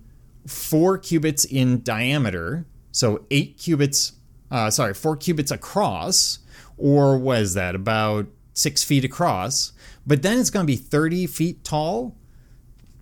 four 0.46 0.98
cubits 0.98 1.44
in 1.44 1.82
diameter, 1.82 2.66
so 2.90 3.24
eight 3.30 3.58
cubits, 3.58 4.12
uh, 4.50 4.70
sorry, 4.70 4.92
four 4.92 5.16
cubits 5.16 5.50
across, 5.50 6.40
or 6.76 7.16
was 7.16 7.54
that 7.54 7.74
about 7.74 8.26
six 8.58 8.82
feet 8.82 9.04
across, 9.04 9.72
but 10.06 10.22
then 10.22 10.38
it's 10.38 10.50
going 10.50 10.66
to 10.66 10.72
be 10.72 10.76
30 10.76 11.26
feet 11.26 11.64
tall 11.64 12.16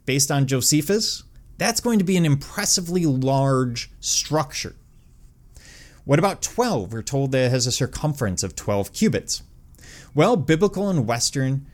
based 0.04 0.30
on 0.30 0.46
Josephus. 0.46 1.24
That's 1.58 1.80
going 1.80 1.98
to 1.98 2.04
be 2.04 2.16
an 2.16 2.26
impressively 2.26 3.06
large 3.06 3.90
structure. 4.00 4.76
What 6.04 6.18
about 6.18 6.42
12? 6.42 6.92
We're 6.92 7.02
told 7.02 7.32
that 7.32 7.46
it 7.46 7.50
has 7.50 7.66
a 7.66 7.72
circumference 7.72 8.42
of 8.42 8.54
12 8.54 8.92
cubits. 8.92 9.42
Well, 10.14 10.36
biblical 10.36 10.88
and 10.88 11.06
Western 11.06 11.66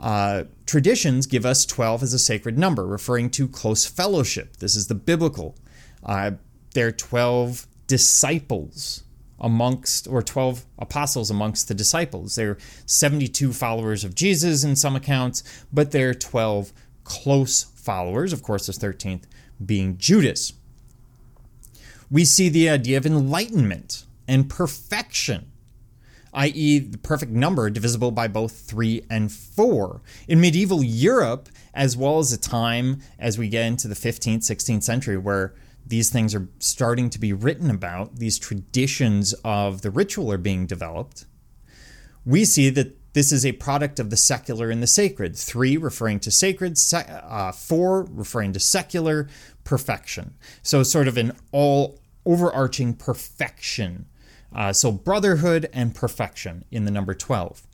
uh, 0.00 0.44
traditions 0.66 1.26
give 1.26 1.46
us 1.46 1.64
12 1.64 2.02
as 2.02 2.12
a 2.12 2.18
sacred 2.18 2.58
number, 2.58 2.86
referring 2.86 3.30
to 3.30 3.46
close 3.46 3.86
fellowship. 3.86 4.56
This 4.56 4.74
is 4.74 4.88
the 4.88 4.94
biblical. 4.94 5.56
Uh, 6.04 6.32
there 6.74 6.88
are 6.88 6.92
12 6.92 7.66
disciples 7.86 9.04
amongst, 9.40 10.06
or 10.06 10.22
12 10.22 10.64
apostles 10.78 11.30
amongst 11.30 11.68
the 11.68 11.74
disciples. 11.74 12.34
They're 12.34 12.58
72 12.86 13.52
followers 13.52 14.04
of 14.04 14.14
Jesus 14.14 14.64
in 14.64 14.76
some 14.76 14.96
accounts, 14.96 15.42
but 15.72 15.90
they're 15.90 16.14
12 16.14 16.72
close 17.04 17.64
followers, 17.64 18.32
of 18.32 18.42
course, 18.42 18.66
the 18.66 18.72
13th 18.72 19.22
being 19.64 19.96
Judas. 19.98 20.52
We 22.10 22.24
see 22.24 22.48
the 22.48 22.68
idea 22.68 22.98
of 22.98 23.06
enlightenment 23.06 24.04
and 24.26 24.48
perfection, 24.48 25.50
i.e., 26.34 26.78
the 26.78 26.98
perfect 26.98 27.32
number 27.32 27.70
divisible 27.70 28.10
by 28.10 28.28
both 28.28 28.52
3 28.52 29.04
and 29.10 29.30
4. 29.30 30.00
In 30.28 30.40
medieval 30.40 30.82
Europe, 30.82 31.48
as 31.72 31.96
well 31.96 32.18
as 32.18 32.32
a 32.32 32.38
time 32.38 33.00
as 33.18 33.38
we 33.38 33.48
get 33.48 33.64
into 33.64 33.88
the 33.88 33.94
15th, 33.94 34.38
16th 34.38 34.82
century, 34.82 35.16
where 35.16 35.54
these 35.86 36.10
things 36.10 36.34
are 36.34 36.48
starting 36.58 37.10
to 37.10 37.18
be 37.18 37.32
written 37.32 37.70
about, 37.70 38.16
these 38.16 38.38
traditions 38.38 39.34
of 39.44 39.82
the 39.82 39.90
ritual 39.90 40.32
are 40.32 40.38
being 40.38 40.66
developed, 40.66 41.26
we 42.24 42.44
see 42.44 42.70
that 42.70 42.96
this 43.12 43.32
is 43.32 43.44
a 43.44 43.52
product 43.52 43.98
of 43.98 44.10
the 44.10 44.16
secular 44.16 44.70
and 44.70 44.82
the 44.82 44.86
sacred. 44.86 45.36
Three 45.36 45.76
referring 45.76 46.20
to 46.20 46.30
sacred, 46.30 46.78
uh, 46.92 47.52
four 47.52 48.06
referring 48.10 48.52
to 48.52 48.60
secular 48.60 49.28
perfection. 49.64 50.34
So, 50.62 50.82
sort 50.82 51.08
of 51.08 51.16
an 51.16 51.32
all 51.50 51.98
overarching 52.24 52.94
perfection. 52.94 54.06
Uh, 54.54 54.72
so, 54.72 54.92
brotherhood 54.92 55.68
and 55.72 55.94
perfection 55.94 56.64
in 56.70 56.84
the 56.84 56.90
number 56.90 57.14
12. 57.14 57.66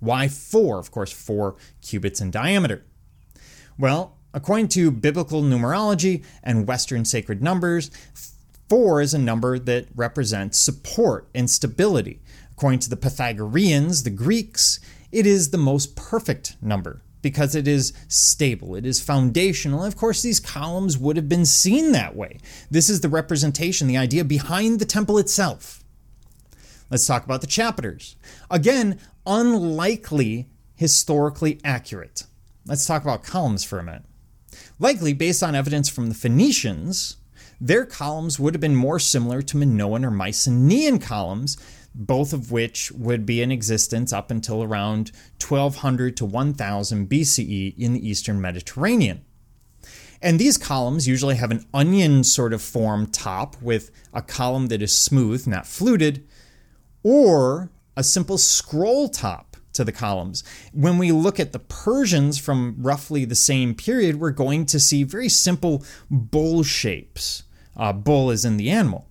Why 0.00 0.28
four? 0.28 0.78
Of 0.78 0.90
course, 0.90 1.10
four 1.10 1.56
cubits 1.80 2.20
in 2.20 2.30
diameter. 2.30 2.84
Well, 3.78 4.15
According 4.36 4.68
to 4.68 4.90
biblical 4.90 5.40
numerology 5.40 6.22
and 6.42 6.68
Western 6.68 7.06
sacred 7.06 7.42
numbers, 7.42 7.90
four 8.68 9.00
is 9.00 9.14
a 9.14 9.18
number 9.18 9.58
that 9.58 9.86
represents 9.96 10.60
support 10.60 11.26
and 11.34 11.48
stability. 11.48 12.20
According 12.52 12.80
to 12.80 12.90
the 12.90 12.98
Pythagoreans, 12.98 14.02
the 14.02 14.10
Greeks, 14.10 14.78
it 15.10 15.26
is 15.26 15.50
the 15.50 15.58
most 15.58 15.96
perfect 15.96 16.58
number 16.60 17.00
because 17.22 17.54
it 17.54 17.66
is 17.66 17.94
stable, 18.08 18.74
it 18.74 18.84
is 18.84 19.00
foundational. 19.00 19.82
And 19.82 19.90
of 19.90 19.98
course, 19.98 20.20
these 20.20 20.38
columns 20.38 20.98
would 20.98 21.16
have 21.16 21.30
been 21.30 21.46
seen 21.46 21.92
that 21.92 22.14
way. 22.14 22.38
This 22.70 22.90
is 22.90 23.00
the 23.00 23.08
representation, 23.08 23.86
the 23.88 23.96
idea 23.96 24.22
behind 24.22 24.80
the 24.80 24.84
temple 24.84 25.16
itself. 25.16 25.82
Let's 26.90 27.06
talk 27.06 27.24
about 27.24 27.40
the 27.40 27.46
chapiters. 27.46 28.16
Again, 28.50 29.00
unlikely 29.26 30.50
historically 30.74 31.58
accurate. 31.64 32.24
Let's 32.66 32.84
talk 32.84 33.02
about 33.02 33.24
columns 33.24 33.64
for 33.64 33.78
a 33.78 33.82
minute. 33.82 34.02
Likely, 34.78 35.14
based 35.14 35.42
on 35.42 35.54
evidence 35.54 35.88
from 35.88 36.08
the 36.08 36.14
Phoenicians, 36.14 37.16
their 37.60 37.86
columns 37.86 38.38
would 38.38 38.54
have 38.54 38.60
been 38.60 38.76
more 38.76 38.98
similar 38.98 39.40
to 39.40 39.56
Minoan 39.56 40.04
or 40.04 40.10
Mycenaean 40.10 40.98
columns, 40.98 41.56
both 41.94 42.34
of 42.34 42.52
which 42.52 42.92
would 42.92 43.24
be 43.24 43.40
in 43.40 43.50
existence 43.50 44.12
up 44.12 44.30
until 44.30 44.62
around 44.62 45.12
1200 45.40 46.14
to 46.18 46.26
1000 46.26 47.08
BCE 47.08 47.78
in 47.78 47.94
the 47.94 48.06
eastern 48.06 48.38
Mediterranean. 48.38 49.24
And 50.20 50.38
these 50.38 50.58
columns 50.58 51.08
usually 51.08 51.36
have 51.36 51.50
an 51.50 51.64
onion 51.72 52.22
sort 52.24 52.52
of 52.52 52.60
form 52.60 53.06
top 53.06 53.60
with 53.62 53.90
a 54.12 54.20
column 54.20 54.66
that 54.66 54.82
is 54.82 54.94
smooth, 54.94 55.46
not 55.46 55.66
fluted, 55.66 56.26
or 57.02 57.70
a 57.96 58.04
simple 58.04 58.36
scroll 58.36 59.08
top 59.08 59.55
to 59.76 59.84
the 59.84 59.92
columns. 59.92 60.42
When 60.72 60.98
we 60.98 61.12
look 61.12 61.38
at 61.40 61.52
the 61.52 61.58
Persians 61.58 62.38
from 62.38 62.76
roughly 62.78 63.24
the 63.24 63.34
same 63.34 63.74
period, 63.74 64.20
we're 64.20 64.30
going 64.30 64.66
to 64.66 64.80
see 64.80 65.04
very 65.04 65.28
simple 65.28 65.84
bowl 66.10 66.62
shapes. 66.62 67.44
Uh, 67.76 67.92
bull 67.92 68.30
is 68.30 68.44
in 68.44 68.56
the 68.56 68.70
animal. 68.70 69.08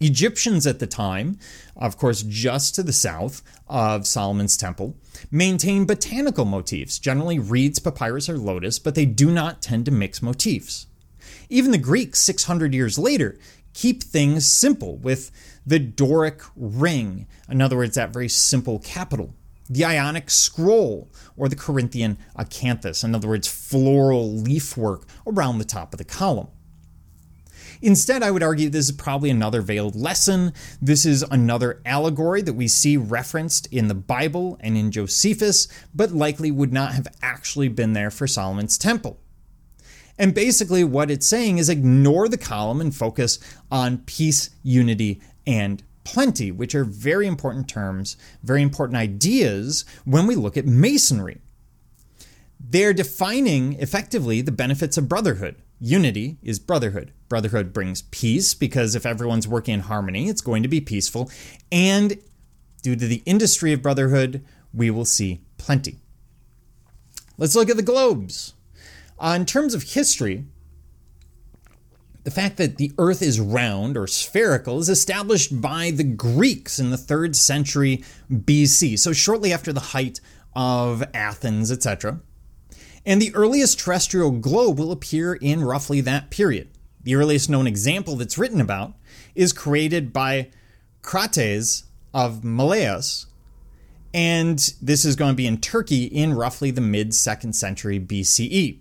Egyptians 0.00 0.66
at 0.66 0.78
the 0.78 0.86
time, 0.86 1.38
of 1.76 1.98
course, 1.98 2.22
just 2.22 2.74
to 2.74 2.82
the 2.82 2.92
south 2.92 3.42
of 3.68 4.06
Solomon's 4.06 4.56
temple, 4.56 4.96
maintain 5.30 5.84
botanical 5.84 6.46
motifs, 6.46 6.98
generally 6.98 7.38
reeds, 7.38 7.78
papyrus, 7.78 8.28
or 8.28 8.38
lotus, 8.38 8.78
but 8.78 8.94
they 8.94 9.04
do 9.04 9.30
not 9.30 9.60
tend 9.60 9.84
to 9.84 9.90
mix 9.90 10.22
motifs. 10.22 10.86
Even 11.50 11.70
the 11.70 11.78
Greeks, 11.78 12.20
600 12.20 12.72
years 12.72 12.98
later, 12.98 13.38
keep 13.74 14.02
things 14.02 14.46
simple 14.46 14.96
with 14.96 15.30
the 15.66 15.78
Doric 15.78 16.42
ring, 16.56 17.26
in 17.48 17.60
other 17.60 17.76
words, 17.76 17.94
that 17.94 18.12
very 18.12 18.28
simple 18.28 18.78
capital. 18.78 19.34
The 19.68 19.84
Ionic 19.84 20.30
scroll, 20.30 21.12
or 21.36 21.48
the 21.48 21.54
Corinthian 21.54 22.18
acanthus, 22.36 23.04
in 23.04 23.14
other 23.14 23.28
words, 23.28 23.46
floral 23.46 24.32
leafwork 24.32 25.04
around 25.26 25.58
the 25.58 25.64
top 25.64 25.94
of 25.94 25.98
the 25.98 26.04
column. 26.04 26.48
Instead, 27.82 28.22
I 28.22 28.30
would 28.30 28.42
argue 28.42 28.68
this 28.68 28.90
is 28.90 28.96
probably 28.96 29.30
another 29.30 29.62
veiled 29.62 29.96
lesson. 29.96 30.52
This 30.82 31.06
is 31.06 31.22
another 31.30 31.80
allegory 31.86 32.42
that 32.42 32.52
we 32.52 32.68
see 32.68 32.96
referenced 32.96 33.66
in 33.72 33.88
the 33.88 33.94
Bible 33.94 34.58
and 34.60 34.76
in 34.76 34.90
Josephus, 34.90 35.66
but 35.94 36.10
likely 36.10 36.50
would 36.50 36.72
not 36.72 36.92
have 36.92 37.08
actually 37.22 37.68
been 37.68 37.94
there 37.94 38.10
for 38.10 38.26
Solomon's 38.26 38.76
temple. 38.76 39.18
And 40.20 40.34
basically, 40.34 40.84
what 40.84 41.10
it's 41.10 41.26
saying 41.26 41.56
is 41.56 41.70
ignore 41.70 42.28
the 42.28 42.36
column 42.36 42.82
and 42.82 42.94
focus 42.94 43.38
on 43.72 44.02
peace, 44.04 44.50
unity, 44.62 45.18
and 45.46 45.82
plenty, 46.04 46.52
which 46.52 46.74
are 46.74 46.84
very 46.84 47.26
important 47.26 47.70
terms, 47.70 48.18
very 48.42 48.60
important 48.60 48.98
ideas 48.98 49.86
when 50.04 50.26
we 50.26 50.34
look 50.34 50.58
at 50.58 50.66
masonry. 50.66 51.40
They're 52.60 52.92
defining 52.92 53.80
effectively 53.80 54.42
the 54.42 54.52
benefits 54.52 54.98
of 54.98 55.08
brotherhood. 55.08 55.56
Unity 55.80 56.36
is 56.42 56.58
brotherhood. 56.58 57.12
Brotherhood 57.30 57.72
brings 57.72 58.02
peace 58.02 58.52
because 58.52 58.94
if 58.94 59.06
everyone's 59.06 59.48
working 59.48 59.72
in 59.72 59.80
harmony, 59.80 60.28
it's 60.28 60.42
going 60.42 60.62
to 60.62 60.68
be 60.68 60.82
peaceful. 60.82 61.30
And 61.72 62.18
due 62.82 62.94
to 62.94 63.06
the 63.06 63.22
industry 63.24 63.72
of 63.72 63.80
brotherhood, 63.80 64.44
we 64.74 64.90
will 64.90 65.06
see 65.06 65.40
plenty. 65.56 65.96
Let's 67.38 67.56
look 67.56 67.70
at 67.70 67.78
the 67.78 67.82
globes. 67.82 68.52
Uh, 69.20 69.36
in 69.38 69.44
terms 69.44 69.74
of 69.74 69.82
history, 69.82 70.46
the 72.24 72.30
fact 72.30 72.56
that 72.56 72.78
the 72.78 72.92
earth 72.98 73.20
is 73.20 73.38
round 73.38 73.96
or 73.96 74.06
spherical 74.06 74.78
is 74.78 74.88
established 74.88 75.60
by 75.60 75.90
the 75.90 76.04
Greeks 76.04 76.78
in 76.78 76.90
the 76.90 76.96
3rd 76.96 77.34
century 77.34 78.02
BC, 78.32 78.98
so 78.98 79.12
shortly 79.12 79.52
after 79.52 79.74
the 79.74 79.80
height 79.80 80.20
of 80.56 81.04
Athens, 81.12 81.70
etc. 81.70 82.20
And 83.04 83.20
the 83.20 83.34
earliest 83.34 83.78
terrestrial 83.78 84.30
globe 84.30 84.78
will 84.78 84.90
appear 84.90 85.34
in 85.34 85.64
roughly 85.64 86.00
that 86.00 86.30
period. 86.30 86.70
The 87.02 87.14
earliest 87.14 87.50
known 87.50 87.66
example 87.66 88.16
that's 88.16 88.38
written 88.38 88.60
about 88.60 88.94
is 89.34 89.52
created 89.52 90.12
by 90.12 90.50
Crates 91.02 91.84
of 92.12 92.42
Miletus, 92.42 93.26
and 94.12 94.58
this 94.80 95.04
is 95.04 95.16
going 95.16 95.32
to 95.32 95.36
be 95.36 95.46
in 95.46 95.60
Turkey 95.60 96.04
in 96.04 96.34
roughly 96.34 96.70
the 96.70 96.80
mid 96.80 97.10
2nd 97.10 97.54
century 97.54 98.00
BCE. 98.00 98.80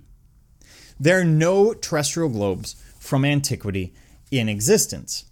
There 1.00 1.20
are 1.20 1.26
no 1.26 1.74
terrestrial 1.74 2.30
globes 2.30 2.76
from 3.00 3.24
antiquity 3.24 3.94
in 4.32 4.50
existence. 4.50 5.26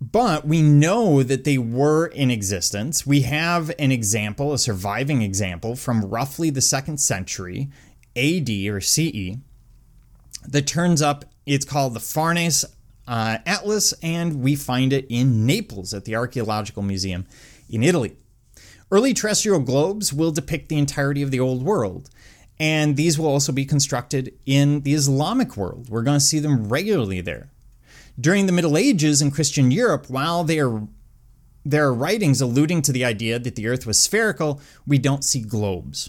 But 0.00 0.46
we 0.46 0.62
know 0.62 1.22
that 1.22 1.44
they 1.44 1.58
were 1.58 2.06
in 2.06 2.30
existence. 2.30 3.06
We 3.06 3.22
have 3.22 3.72
an 3.78 3.90
example, 3.90 4.52
a 4.52 4.58
surviving 4.58 5.22
example 5.22 5.74
from 5.74 6.04
roughly 6.04 6.50
the 6.50 6.60
second 6.60 6.98
century 6.98 7.70
AD 8.14 8.48
or 8.68 8.80
CE 8.80 9.36
that 10.46 10.66
turns 10.66 11.02
up. 11.02 11.24
It's 11.44 11.64
called 11.64 11.94
the 11.94 12.00
Farnese 12.00 12.64
uh, 13.08 13.38
Atlas, 13.46 13.94
and 14.02 14.42
we 14.42 14.54
find 14.54 14.92
it 14.92 15.06
in 15.08 15.46
Naples 15.46 15.94
at 15.94 16.04
the 16.04 16.16
Archaeological 16.16 16.82
Museum 16.82 17.26
in 17.70 17.82
Italy. 17.82 18.16
Early 18.90 19.14
terrestrial 19.14 19.60
globes 19.60 20.12
will 20.12 20.30
depict 20.30 20.68
the 20.68 20.78
entirety 20.78 21.22
of 21.22 21.30
the 21.30 21.40
Old 21.40 21.62
World, 21.62 22.10
and 22.58 22.96
these 22.96 23.18
will 23.18 23.26
also 23.26 23.52
be 23.52 23.64
constructed 23.64 24.34
in 24.46 24.82
the 24.82 24.94
Islamic 24.94 25.56
world. 25.56 25.88
We're 25.88 26.02
going 26.02 26.18
to 26.18 26.24
see 26.24 26.38
them 26.38 26.68
regularly 26.68 27.20
there. 27.20 27.50
During 28.18 28.46
the 28.46 28.52
Middle 28.52 28.78
Ages 28.78 29.20
in 29.20 29.30
Christian 29.30 29.70
Europe, 29.70 30.08
while 30.08 30.42
there, 30.42 30.82
there 31.64 31.86
are 31.86 31.94
writings 31.94 32.40
alluding 32.40 32.82
to 32.82 32.92
the 32.92 33.04
idea 33.04 33.38
that 33.38 33.56
the 33.56 33.68
Earth 33.68 33.86
was 33.86 34.00
spherical, 34.00 34.60
we 34.86 34.98
don't 34.98 35.24
see 35.24 35.40
globes. 35.40 36.08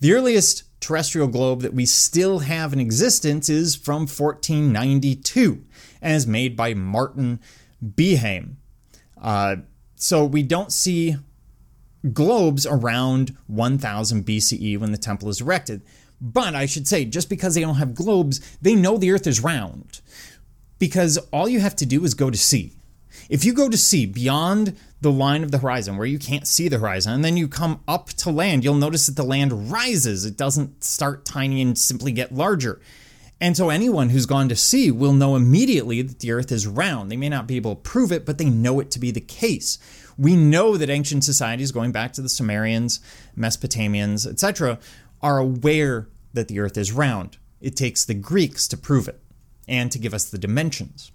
The 0.00 0.12
earliest 0.12 0.64
terrestrial 0.80 1.28
globe 1.28 1.60
that 1.62 1.74
we 1.74 1.86
still 1.86 2.40
have 2.40 2.72
in 2.72 2.80
existence 2.80 3.48
is 3.48 3.76
from 3.76 4.02
1492 4.02 5.64
and 6.00 6.14
is 6.14 6.26
made 6.26 6.56
by 6.56 6.74
Martin 6.74 7.40
Behaim. 7.84 8.56
Uh, 9.20 9.56
so 9.96 10.24
we 10.24 10.42
don't 10.42 10.72
see 10.72 11.16
globes 12.12 12.66
around 12.66 13.36
1000 13.46 14.24
BCE 14.24 14.78
when 14.78 14.92
the 14.92 14.98
temple 14.98 15.28
is 15.28 15.40
erected. 15.40 15.82
But 16.20 16.54
I 16.54 16.66
should 16.66 16.88
say, 16.88 17.04
just 17.04 17.28
because 17.28 17.54
they 17.54 17.60
don't 17.60 17.76
have 17.76 17.94
globes, 17.94 18.40
they 18.60 18.74
know 18.74 18.96
the 18.96 19.12
earth 19.12 19.26
is 19.26 19.42
round. 19.42 20.00
Because 20.78 21.18
all 21.32 21.48
you 21.48 21.60
have 21.60 21.76
to 21.76 21.86
do 21.86 22.04
is 22.04 22.14
go 22.14 22.30
to 22.30 22.38
sea. 22.38 22.72
If 23.28 23.44
you 23.44 23.52
go 23.52 23.68
to 23.68 23.76
sea 23.76 24.06
beyond 24.06 24.76
the 25.00 25.12
line 25.12 25.44
of 25.44 25.50
the 25.50 25.58
horizon 25.58 25.96
where 25.96 26.06
you 26.06 26.18
can't 26.18 26.46
see 26.46 26.68
the 26.68 26.78
horizon, 26.78 27.12
and 27.12 27.24
then 27.24 27.36
you 27.36 27.46
come 27.46 27.80
up 27.86 28.08
to 28.08 28.30
land, 28.30 28.64
you'll 28.64 28.74
notice 28.74 29.06
that 29.06 29.16
the 29.16 29.22
land 29.22 29.70
rises. 29.70 30.24
It 30.24 30.36
doesn't 30.36 30.82
start 30.82 31.24
tiny 31.24 31.62
and 31.62 31.76
simply 31.76 32.12
get 32.12 32.34
larger. 32.34 32.80
And 33.40 33.56
so 33.56 33.70
anyone 33.70 34.08
who's 34.08 34.26
gone 34.26 34.48
to 34.48 34.56
sea 34.56 34.90
will 34.90 35.12
know 35.12 35.36
immediately 35.36 36.02
that 36.02 36.18
the 36.18 36.32
earth 36.32 36.50
is 36.50 36.66
round. 36.66 37.10
They 37.10 37.16
may 37.16 37.28
not 37.28 37.46
be 37.46 37.56
able 37.56 37.76
to 37.76 37.80
prove 37.80 38.10
it, 38.10 38.26
but 38.26 38.38
they 38.38 38.50
know 38.50 38.80
it 38.80 38.90
to 38.92 38.98
be 38.98 39.12
the 39.12 39.20
case. 39.20 39.78
We 40.18 40.34
know 40.34 40.76
that 40.76 40.90
ancient 40.90 41.24
societies, 41.24 41.70
going 41.70 41.92
back 41.92 42.12
to 42.14 42.22
the 42.22 42.28
Sumerians, 42.28 43.00
Mesopotamians, 43.36 44.26
etc., 44.26 44.78
are 45.22 45.38
aware 45.38 46.08
that 46.32 46.48
the 46.48 46.58
earth 46.58 46.76
is 46.76 46.92
round. 46.92 47.38
It 47.60 47.76
takes 47.76 48.04
the 48.04 48.14
Greeks 48.14 48.66
to 48.68 48.76
prove 48.76 49.08
it 49.08 49.20
and 49.68 49.92
to 49.92 49.98
give 49.98 50.12
us 50.12 50.28
the 50.28 50.38
dimensions. 50.38 51.12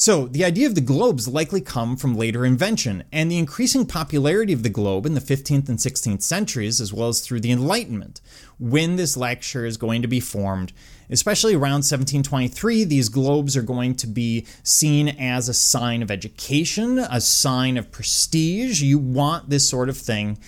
So, 0.00 0.28
the 0.28 0.46
idea 0.46 0.66
of 0.66 0.74
the 0.74 0.80
globes 0.80 1.28
likely 1.28 1.60
come 1.60 1.94
from 1.94 2.16
later 2.16 2.46
invention 2.46 3.04
and 3.12 3.30
the 3.30 3.36
increasing 3.36 3.84
popularity 3.84 4.54
of 4.54 4.62
the 4.62 4.70
globe 4.70 5.04
in 5.04 5.12
the 5.12 5.20
15th 5.20 5.68
and 5.68 5.76
16th 5.76 6.22
centuries, 6.22 6.80
as 6.80 6.90
well 6.90 7.08
as 7.08 7.20
through 7.20 7.40
the 7.40 7.52
Enlightenment, 7.52 8.22
when 8.58 8.96
this 8.96 9.14
lecture 9.14 9.66
is 9.66 9.76
going 9.76 10.00
to 10.00 10.08
be 10.08 10.18
formed. 10.18 10.72
Especially 11.10 11.52
around 11.52 11.84
1723, 11.84 12.84
these 12.84 13.10
globes 13.10 13.58
are 13.58 13.62
going 13.62 13.94
to 13.96 14.06
be 14.06 14.46
seen 14.62 15.08
as 15.08 15.50
a 15.50 15.54
sign 15.54 16.00
of 16.00 16.10
education, 16.10 16.98
a 16.98 17.20
sign 17.20 17.76
of 17.76 17.90
prestige. 17.90 18.80
You 18.80 18.98
want 18.98 19.50
this 19.50 19.68
sort 19.68 19.90
of 19.90 19.98
thing 19.98 20.38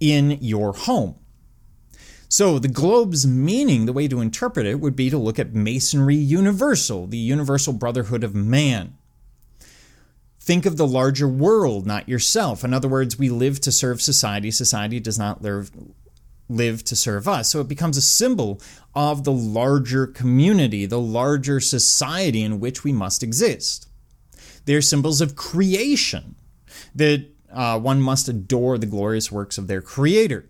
in 0.00 0.38
your 0.40 0.72
home. 0.72 1.14
So, 2.30 2.58
the 2.58 2.68
globe's 2.68 3.26
meaning, 3.26 3.86
the 3.86 3.92
way 3.92 4.06
to 4.06 4.20
interpret 4.20 4.66
it, 4.66 4.80
would 4.80 4.94
be 4.94 5.08
to 5.08 5.16
look 5.16 5.38
at 5.38 5.54
Masonry 5.54 6.14
Universal, 6.14 7.06
the 7.06 7.16
universal 7.16 7.72
brotherhood 7.72 8.22
of 8.22 8.34
man. 8.34 8.98
Think 10.38 10.66
of 10.66 10.76
the 10.76 10.86
larger 10.86 11.26
world, 11.26 11.86
not 11.86 12.08
yourself. 12.08 12.64
In 12.64 12.74
other 12.74 12.88
words, 12.88 13.18
we 13.18 13.30
live 13.30 13.60
to 13.62 13.72
serve 13.72 14.02
society. 14.02 14.50
Society 14.50 15.00
does 15.00 15.18
not 15.18 15.40
live, 15.40 15.70
live 16.50 16.84
to 16.84 16.96
serve 16.96 17.26
us. 17.26 17.48
So 17.48 17.60
it 17.60 17.68
becomes 17.68 17.96
a 17.96 18.02
symbol 18.02 18.60
of 18.94 19.24
the 19.24 19.32
larger 19.32 20.06
community, 20.06 20.84
the 20.84 21.00
larger 21.00 21.60
society 21.60 22.42
in 22.42 22.60
which 22.60 22.84
we 22.84 22.92
must 22.92 23.22
exist. 23.22 23.88
They're 24.66 24.82
symbols 24.82 25.22
of 25.22 25.34
creation, 25.34 26.34
that 26.94 27.26
uh, 27.50 27.78
one 27.78 28.02
must 28.02 28.28
adore 28.28 28.76
the 28.76 28.86
glorious 28.86 29.32
works 29.32 29.56
of 29.56 29.66
their 29.66 29.80
creator 29.80 30.47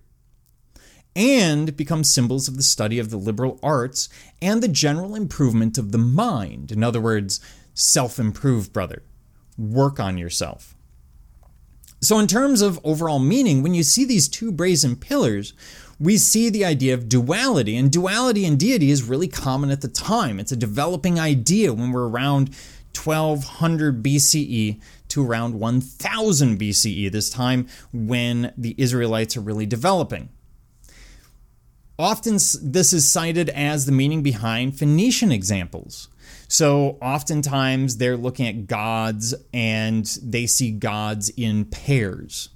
and 1.19 1.77
become 1.77 2.05
symbols 2.05 2.47
of 2.47 2.57
the 2.57 2.63
study 2.63 3.01
of 3.01 3.11
the 3.11 3.17
liberal 3.17 3.59
arts 3.61 4.09
and 4.41 4.63
the 4.63 4.69
general 4.69 5.17
improvement 5.17 5.77
of 5.77 5.91
the 5.91 5.99
mind. 5.99 6.71
In 6.71 6.85
other 6.85 7.01
words, 7.01 7.41
self 7.75 8.21
improve, 8.21 8.73
brother. 8.73 9.03
Work 9.59 9.99
on 9.99 10.17
yourself. 10.17 10.77
So, 12.01 12.21
in 12.21 12.29
terms 12.29 12.63
of 12.63 12.79
overall 12.85 13.19
meaning, 13.19 13.65
when 13.65 13.75
you 13.75 13.83
see 13.83 14.05
these 14.05 14.29
two 14.29 14.53
brazen 14.53 14.95
pillars, 14.95 15.55
we 15.99 16.19
see 16.19 16.51
the 16.51 16.65
idea 16.65 16.95
of 16.95 17.09
duality, 17.09 17.77
and 17.77 17.91
duality 17.91 18.45
in 18.45 18.57
deity 18.57 18.93
is 18.93 19.03
really 19.03 19.27
common 19.27 19.71
at 19.71 19.81
the 19.81 19.89
time. 19.89 20.39
It's 20.39 20.53
a 20.53 20.57
developing 20.57 21.19
idea 21.19 21.75
when 21.75 21.91
we're 21.91 22.09
around 22.09 22.55
1200 22.95 24.05
BCE 24.05 24.81
to 25.09 25.27
around 25.27 25.55
1000 25.55 26.61
BCE, 26.61 27.11
this 27.11 27.29
time 27.29 27.67
when 27.93 28.53
the 28.57 28.77
Israelites 28.79 29.37
are 29.37 29.41
really 29.41 29.67
developing. 29.67 30.29
Often, 31.99 32.35
this 32.63 32.93
is 32.93 33.11
cited 33.11 33.49
as 33.51 33.85
the 33.85 33.93
meaning 33.93 34.23
behind 34.23 34.79
Phoenician 34.79 35.33
examples. 35.33 36.09
So, 36.47 36.97
oftentimes, 37.03 37.97
they're 37.97 38.17
looking 38.17 38.47
at 38.47 38.69
gods 38.69 39.35
and 39.53 40.07
they 40.23 40.47
see 40.47 40.71
gods 40.71 41.29
in 41.31 41.65
pairs. 41.65 42.51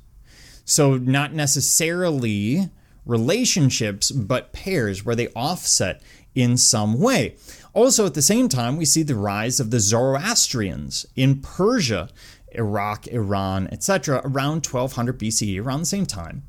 So, 0.64 0.96
not 0.96 1.32
necessarily 1.32 2.70
relationships, 3.04 4.12
but 4.12 4.52
pairs 4.52 5.04
where 5.04 5.16
they 5.16 5.26
offset 5.28 6.02
in 6.36 6.56
some 6.56 7.00
way. 7.00 7.34
Also, 7.74 8.06
at 8.06 8.14
the 8.14 8.22
same 8.22 8.48
time, 8.48 8.76
we 8.76 8.84
see 8.84 9.02
the 9.02 9.16
rise 9.16 9.58
of 9.58 9.72
the 9.72 9.80
Zoroastrians 9.80 11.04
in 11.16 11.40
Persia, 11.40 12.10
Iraq, 12.52 13.08
Iran, 13.08 13.68
etc., 13.72 14.20
around 14.24 14.64
1200 14.64 15.18
BCE, 15.18 15.60
around 15.60 15.80
the 15.80 15.86
same 15.86 16.06
time. 16.06 16.44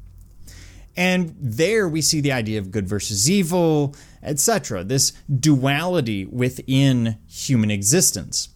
And 0.95 1.35
there 1.39 1.87
we 1.87 2.01
see 2.01 2.21
the 2.21 2.31
idea 2.31 2.59
of 2.59 2.71
good 2.71 2.87
versus 2.87 3.29
evil, 3.29 3.95
etc., 4.21 4.83
this 4.83 5.11
duality 5.27 6.25
within 6.25 7.17
human 7.27 7.71
existence. 7.71 8.49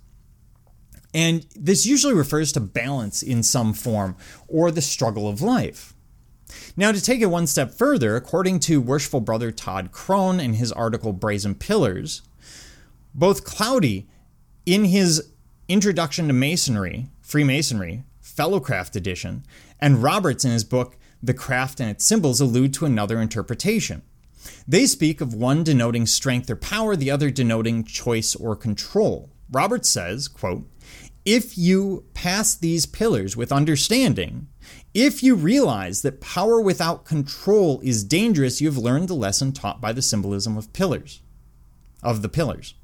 And 1.14 1.48
this 1.56 1.86
usually 1.86 2.14
refers 2.14 2.52
to 2.52 2.60
balance 2.60 3.24
in 3.24 3.42
some 3.42 3.74
form 3.74 4.16
or 4.48 4.70
the 4.70 4.82
struggle 4.82 5.28
of 5.28 5.42
life. 5.42 5.94
Now, 6.76 6.92
to 6.92 7.02
take 7.02 7.22
it 7.22 7.26
one 7.26 7.48
step 7.48 7.72
further, 7.72 8.16
according 8.16 8.60
to 8.62 8.80
worshipful 8.80 9.22
brother 9.22 9.52
Todd 9.52 9.92
Crone 9.92 10.40
in 10.40 10.54
his 10.54 10.72
article 10.72 11.14
Brazen 11.14 11.56
Pillars, 11.56 12.22
both 13.14 13.44
Claudy, 13.44 14.08
in 14.66 14.86
his 14.86 15.32
Introduction 15.68 16.28
to 16.28 16.34
Masonry, 16.34 17.08
Freemasonry, 17.20 18.04
Fellowcraft 18.24 18.96
edition, 18.96 19.44
and 19.82 20.02
Roberts 20.02 20.46
in 20.46 20.52
his 20.52 20.64
book 20.64 20.98
the 21.28 21.34
craft 21.34 21.80
and 21.80 21.90
its 21.90 22.06
symbols 22.06 22.42
allude 22.42 22.74
to 22.74 22.86
another 22.86 23.22
interpretation. 23.22 24.02
They 24.68 24.86
speak 24.86 25.22
of 25.22 25.34
one 25.34 25.64
denoting 25.64 26.06
strength 26.06 26.50
or 26.50 26.56
power, 26.56 26.96
the 26.96 27.12
other 27.12 27.30
denoting 27.30 27.84
choice 27.84 28.34
or 28.36 28.56
control. 28.56 29.30
Roberts 29.52 29.90
says, 29.90 30.28
quote, 30.28 30.70
if 31.26 31.58
you 31.58 32.06
pass 32.14 32.56
these 32.56 32.86
pillars 32.86 33.36
with 33.36 33.52
understanding, 33.52 34.48
if 34.94 35.22
you 35.22 35.36
realize 35.36 36.02
that 36.02 36.22
power 36.22 36.62
without 36.62 37.04
control 37.04 37.82
is 37.82 38.06
dangerous, 38.06 38.62
you 38.62 38.68
have 38.68 38.78
learned 38.78 39.10
the 39.10 39.14
lesson 39.14 39.52
taught 39.52 39.82
by 39.82 39.92
the 39.92 40.02
symbolism 40.02 40.58
of 40.58 40.72
pillars, 40.72 41.22
of 42.02 42.22
the 42.22 42.30
pillars. 42.30 42.76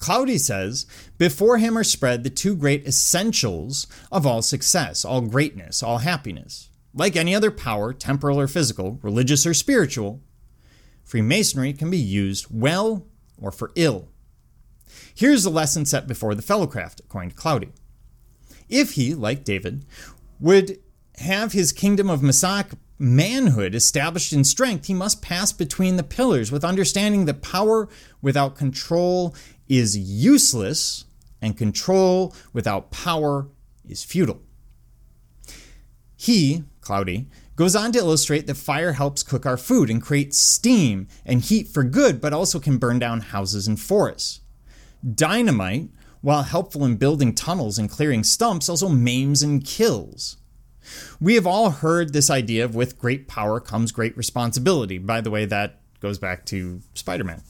Claudy 0.00 0.38
says, 0.38 0.86
before 1.18 1.58
him 1.58 1.78
are 1.78 1.84
spread 1.84 2.24
the 2.24 2.30
two 2.30 2.56
great 2.56 2.86
essentials 2.86 3.86
of 4.10 4.26
all 4.26 4.42
success, 4.42 5.04
all 5.04 5.20
greatness, 5.20 5.82
all 5.82 5.98
happiness. 5.98 6.70
Like 6.94 7.16
any 7.16 7.34
other 7.34 7.50
power, 7.50 7.92
temporal 7.92 8.40
or 8.40 8.48
physical, 8.48 8.98
religious 9.02 9.46
or 9.46 9.54
spiritual, 9.54 10.20
Freemasonry 11.04 11.72
can 11.72 11.90
be 11.90 11.98
used 11.98 12.46
well 12.50 13.06
or 13.40 13.50
for 13.50 13.72
ill. 13.74 14.08
Here's 15.14 15.44
the 15.44 15.50
lesson 15.50 15.86
set 15.86 16.06
before 16.06 16.34
the 16.34 16.42
fellowcraft, 16.42 17.00
according 17.00 17.30
to 17.30 17.36
Claudy. 17.36 17.72
If 18.68 18.92
he, 18.92 19.14
like 19.14 19.44
David, 19.44 19.84
would 20.38 20.78
have 21.16 21.52
his 21.52 21.72
kingdom 21.72 22.10
of 22.10 22.22
Messiah, 22.22 22.66
manhood 22.98 23.74
established 23.74 24.32
in 24.32 24.44
strength, 24.44 24.86
he 24.86 24.94
must 24.94 25.22
pass 25.22 25.52
between 25.52 25.96
the 25.96 26.02
pillars 26.02 26.52
with 26.52 26.64
understanding 26.64 27.24
that 27.24 27.42
power 27.42 27.88
without 28.20 28.56
control 28.56 29.34
is 29.68 29.96
useless 29.96 31.04
and 31.40 31.56
control 31.56 32.34
without 32.52 32.90
power 32.90 33.48
is 33.88 34.04
futile. 34.04 34.42
He, 36.16 36.64
Claudy, 36.88 37.26
goes 37.54 37.76
on 37.76 37.92
to 37.92 37.98
illustrate 37.98 38.46
that 38.46 38.56
fire 38.56 38.92
helps 38.92 39.22
cook 39.22 39.44
our 39.44 39.58
food 39.58 39.90
and 39.90 40.00
create 40.00 40.32
steam 40.32 41.06
and 41.26 41.42
heat 41.42 41.68
for 41.68 41.84
good, 41.84 42.18
but 42.18 42.32
also 42.32 42.58
can 42.58 42.78
burn 42.78 42.98
down 42.98 43.20
houses 43.20 43.66
and 43.66 43.78
forests. 43.78 44.40
Dynamite, 45.14 45.90
while 46.22 46.44
helpful 46.44 46.86
in 46.86 46.96
building 46.96 47.34
tunnels 47.34 47.78
and 47.78 47.90
clearing 47.90 48.24
stumps, 48.24 48.70
also 48.70 48.88
maims 48.88 49.42
and 49.42 49.62
kills. 49.66 50.38
We 51.20 51.34
have 51.34 51.46
all 51.46 51.68
heard 51.68 52.14
this 52.14 52.30
idea 52.30 52.64
of 52.64 52.74
with 52.74 52.98
great 52.98 53.28
power 53.28 53.60
comes 53.60 53.92
great 53.92 54.16
responsibility. 54.16 54.96
By 54.96 55.20
the 55.20 55.30
way, 55.30 55.44
that 55.44 55.80
goes 56.00 56.18
back 56.18 56.46
to 56.46 56.80
Spider 56.94 57.24
Man. 57.24 57.42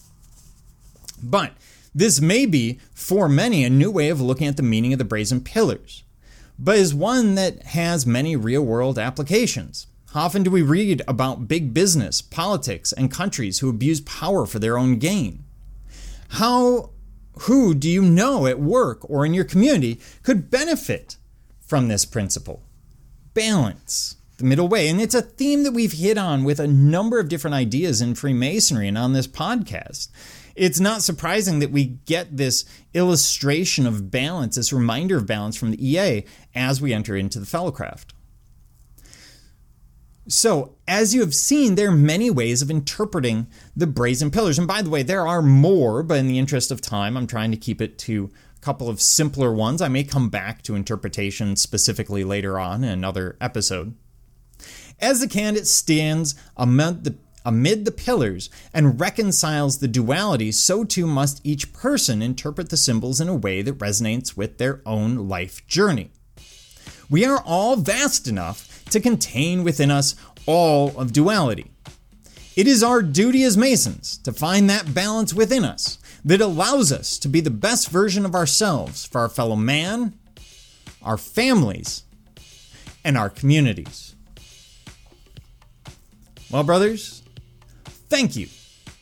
But 1.22 1.52
this 1.94 2.20
may 2.20 2.44
be, 2.44 2.80
for 2.92 3.28
many, 3.28 3.62
a 3.62 3.70
new 3.70 3.92
way 3.92 4.08
of 4.08 4.20
looking 4.20 4.48
at 4.48 4.56
the 4.56 4.64
meaning 4.64 4.92
of 4.92 4.98
the 4.98 5.04
brazen 5.04 5.40
pillars, 5.40 6.02
but 6.58 6.76
is 6.76 6.94
one 6.94 7.34
that 7.36 7.62
has 7.62 8.06
many 8.06 8.34
real 8.34 8.62
world 8.62 8.98
applications. 8.98 9.86
How 10.12 10.22
often 10.22 10.42
do 10.42 10.50
we 10.50 10.62
read 10.62 11.02
about 11.06 11.48
big 11.48 11.74
business, 11.74 12.22
politics, 12.22 12.92
and 12.92 13.10
countries 13.10 13.58
who 13.58 13.68
abuse 13.68 14.00
power 14.00 14.46
for 14.46 14.58
their 14.58 14.78
own 14.78 14.98
gain? 14.98 15.44
How, 16.30 16.90
who 17.40 17.74
do 17.74 17.88
you 17.88 18.02
know 18.02 18.46
at 18.46 18.58
work 18.58 19.08
or 19.08 19.24
in 19.24 19.34
your 19.34 19.44
community 19.44 20.00
could 20.22 20.50
benefit 20.50 21.16
from 21.60 21.88
this 21.88 22.04
principle? 22.04 22.62
Balance, 23.34 24.16
the 24.38 24.44
middle 24.44 24.66
way. 24.66 24.88
And 24.88 25.00
it's 25.00 25.14
a 25.14 25.22
theme 25.22 25.62
that 25.64 25.72
we've 25.72 25.92
hit 25.92 26.18
on 26.18 26.42
with 26.42 26.58
a 26.58 26.66
number 26.66 27.20
of 27.20 27.28
different 27.28 27.54
ideas 27.54 28.00
in 28.00 28.14
Freemasonry 28.14 28.88
and 28.88 28.98
on 28.98 29.12
this 29.12 29.26
podcast 29.26 30.08
it's 30.58 30.80
not 30.80 31.02
surprising 31.02 31.60
that 31.60 31.70
we 31.70 31.84
get 31.84 32.36
this 32.36 32.64
illustration 32.94 33.86
of 33.86 34.10
balance, 34.10 34.56
this 34.56 34.72
reminder 34.72 35.16
of 35.16 35.26
balance 35.26 35.56
from 35.56 35.70
the 35.70 35.88
EA 35.88 36.24
as 36.54 36.80
we 36.80 36.92
enter 36.92 37.16
into 37.16 37.38
the 37.38 37.46
Fellowcraft. 37.46 38.06
So, 40.28 40.74
as 40.86 41.14
you 41.14 41.22
have 41.22 41.34
seen, 41.34 41.74
there 41.74 41.88
are 41.88 41.96
many 41.96 42.30
ways 42.30 42.60
of 42.60 42.70
interpreting 42.70 43.46
the 43.74 43.86
brazen 43.86 44.30
pillars. 44.30 44.58
And 44.58 44.68
by 44.68 44.82
the 44.82 44.90
way, 44.90 45.02
there 45.02 45.26
are 45.26 45.40
more, 45.40 46.02
but 46.02 46.18
in 46.18 46.28
the 46.28 46.38
interest 46.38 46.70
of 46.70 46.82
time, 46.82 47.16
I'm 47.16 47.26
trying 47.26 47.50
to 47.50 47.56
keep 47.56 47.80
it 47.80 47.98
to 48.00 48.30
a 48.56 48.60
couple 48.60 48.90
of 48.90 49.00
simpler 49.00 49.54
ones. 49.54 49.80
I 49.80 49.88
may 49.88 50.04
come 50.04 50.28
back 50.28 50.60
to 50.62 50.74
interpretation 50.74 51.56
specifically 51.56 52.24
later 52.24 52.58
on 52.58 52.84
in 52.84 52.90
another 52.90 53.38
episode. 53.40 53.94
As 55.00 55.20
the 55.20 55.28
candidate 55.28 55.66
stands 55.66 56.34
among 56.58 57.04
the 57.04 57.16
amid 57.48 57.86
the 57.86 57.90
pillars 57.90 58.50
and 58.74 59.00
reconciles 59.00 59.78
the 59.78 59.88
duality, 59.88 60.52
so 60.52 60.84
too 60.84 61.06
must 61.06 61.40
each 61.42 61.72
person 61.72 62.20
interpret 62.20 62.68
the 62.68 62.76
symbols 62.76 63.22
in 63.22 63.28
a 63.28 63.34
way 63.34 63.62
that 63.62 63.78
resonates 63.78 64.36
with 64.36 64.58
their 64.58 64.82
own 64.84 65.28
life 65.28 65.66
journey. 65.66 66.10
We 67.08 67.24
are 67.24 67.42
all 67.46 67.76
vast 67.76 68.28
enough 68.28 68.84
to 68.90 69.00
contain 69.00 69.64
within 69.64 69.90
us 69.90 70.14
all 70.44 70.94
of 70.98 71.14
duality. 71.14 71.70
It 72.54 72.66
is 72.66 72.82
our 72.82 73.00
duty 73.00 73.44
as 73.44 73.56
Masons 73.56 74.18
to 74.18 74.32
find 74.32 74.68
that 74.68 74.92
balance 74.92 75.32
within 75.32 75.64
us 75.64 75.98
that 76.26 76.42
allows 76.42 76.92
us 76.92 77.18
to 77.20 77.28
be 77.28 77.40
the 77.40 77.48
best 77.48 77.88
version 77.88 78.26
of 78.26 78.34
ourselves 78.34 79.06
for 79.06 79.22
our 79.22 79.30
fellow 79.30 79.56
man, 79.56 80.18
our 81.02 81.16
families, 81.16 82.02
and 83.02 83.16
our 83.16 83.30
communities. 83.30 84.14
Well, 86.50 86.64
brothers, 86.64 87.22
Thank 88.08 88.36
you 88.36 88.46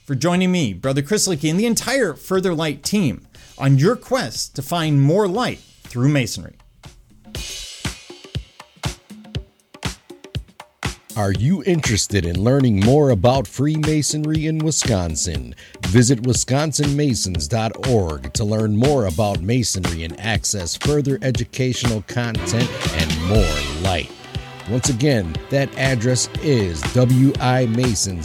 for 0.04 0.16
joining 0.16 0.50
me, 0.50 0.72
Brother 0.72 1.00
Chris 1.00 1.28
Licky, 1.28 1.48
and 1.48 1.60
the 1.60 1.66
entire 1.66 2.14
Further 2.14 2.52
Light 2.52 2.82
team 2.82 3.28
on 3.56 3.78
your 3.78 3.94
quest 3.94 4.56
to 4.56 4.62
find 4.62 5.00
more 5.00 5.28
light 5.28 5.58
through 5.58 6.08
Masonry. 6.08 6.56
Are 11.16 11.32
you 11.32 11.62
interested 11.64 12.26
in 12.26 12.42
learning 12.42 12.80
more 12.80 13.10
about 13.10 13.46
Freemasonry 13.46 14.46
in 14.46 14.58
Wisconsin? 14.58 15.54
Visit 15.86 16.24
wisconsinmasons.org 16.24 18.32
to 18.34 18.44
learn 18.44 18.76
more 18.76 19.06
about 19.06 19.40
Masonry 19.40 20.02
and 20.04 20.20
access 20.20 20.76
further 20.76 21.18
educational 21.22 22.02
content 22.02 22.68
and 22.92 23.28
more 23.28 23.82
light. 23.82 24.10
Once 24.68 24.88
again, 24.88 25.32
that 25.50 25.72
address 25.76 26.28
is 26.42 26.82
wimasons.org. 26.82 28.24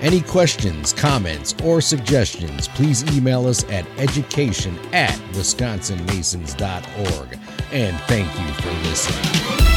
Any 0.00 0.22
questions, 0.22 0.92
comments, 0.94 1.54
or 1.62 1.80
suggestions, 1.80 2.66
please 2.68 3.04
email 3.14 3.46
us 3.46 3.62
at 3.70 3.86
education 3.98 4.76
at 4.92 5.14
wisconsinmasons.org. 5.32 7.38
And 7.72 7.96
thank 8.02 8.38
you 8.40 8.52
for 8.54 8.70
listening. 8.88 9.69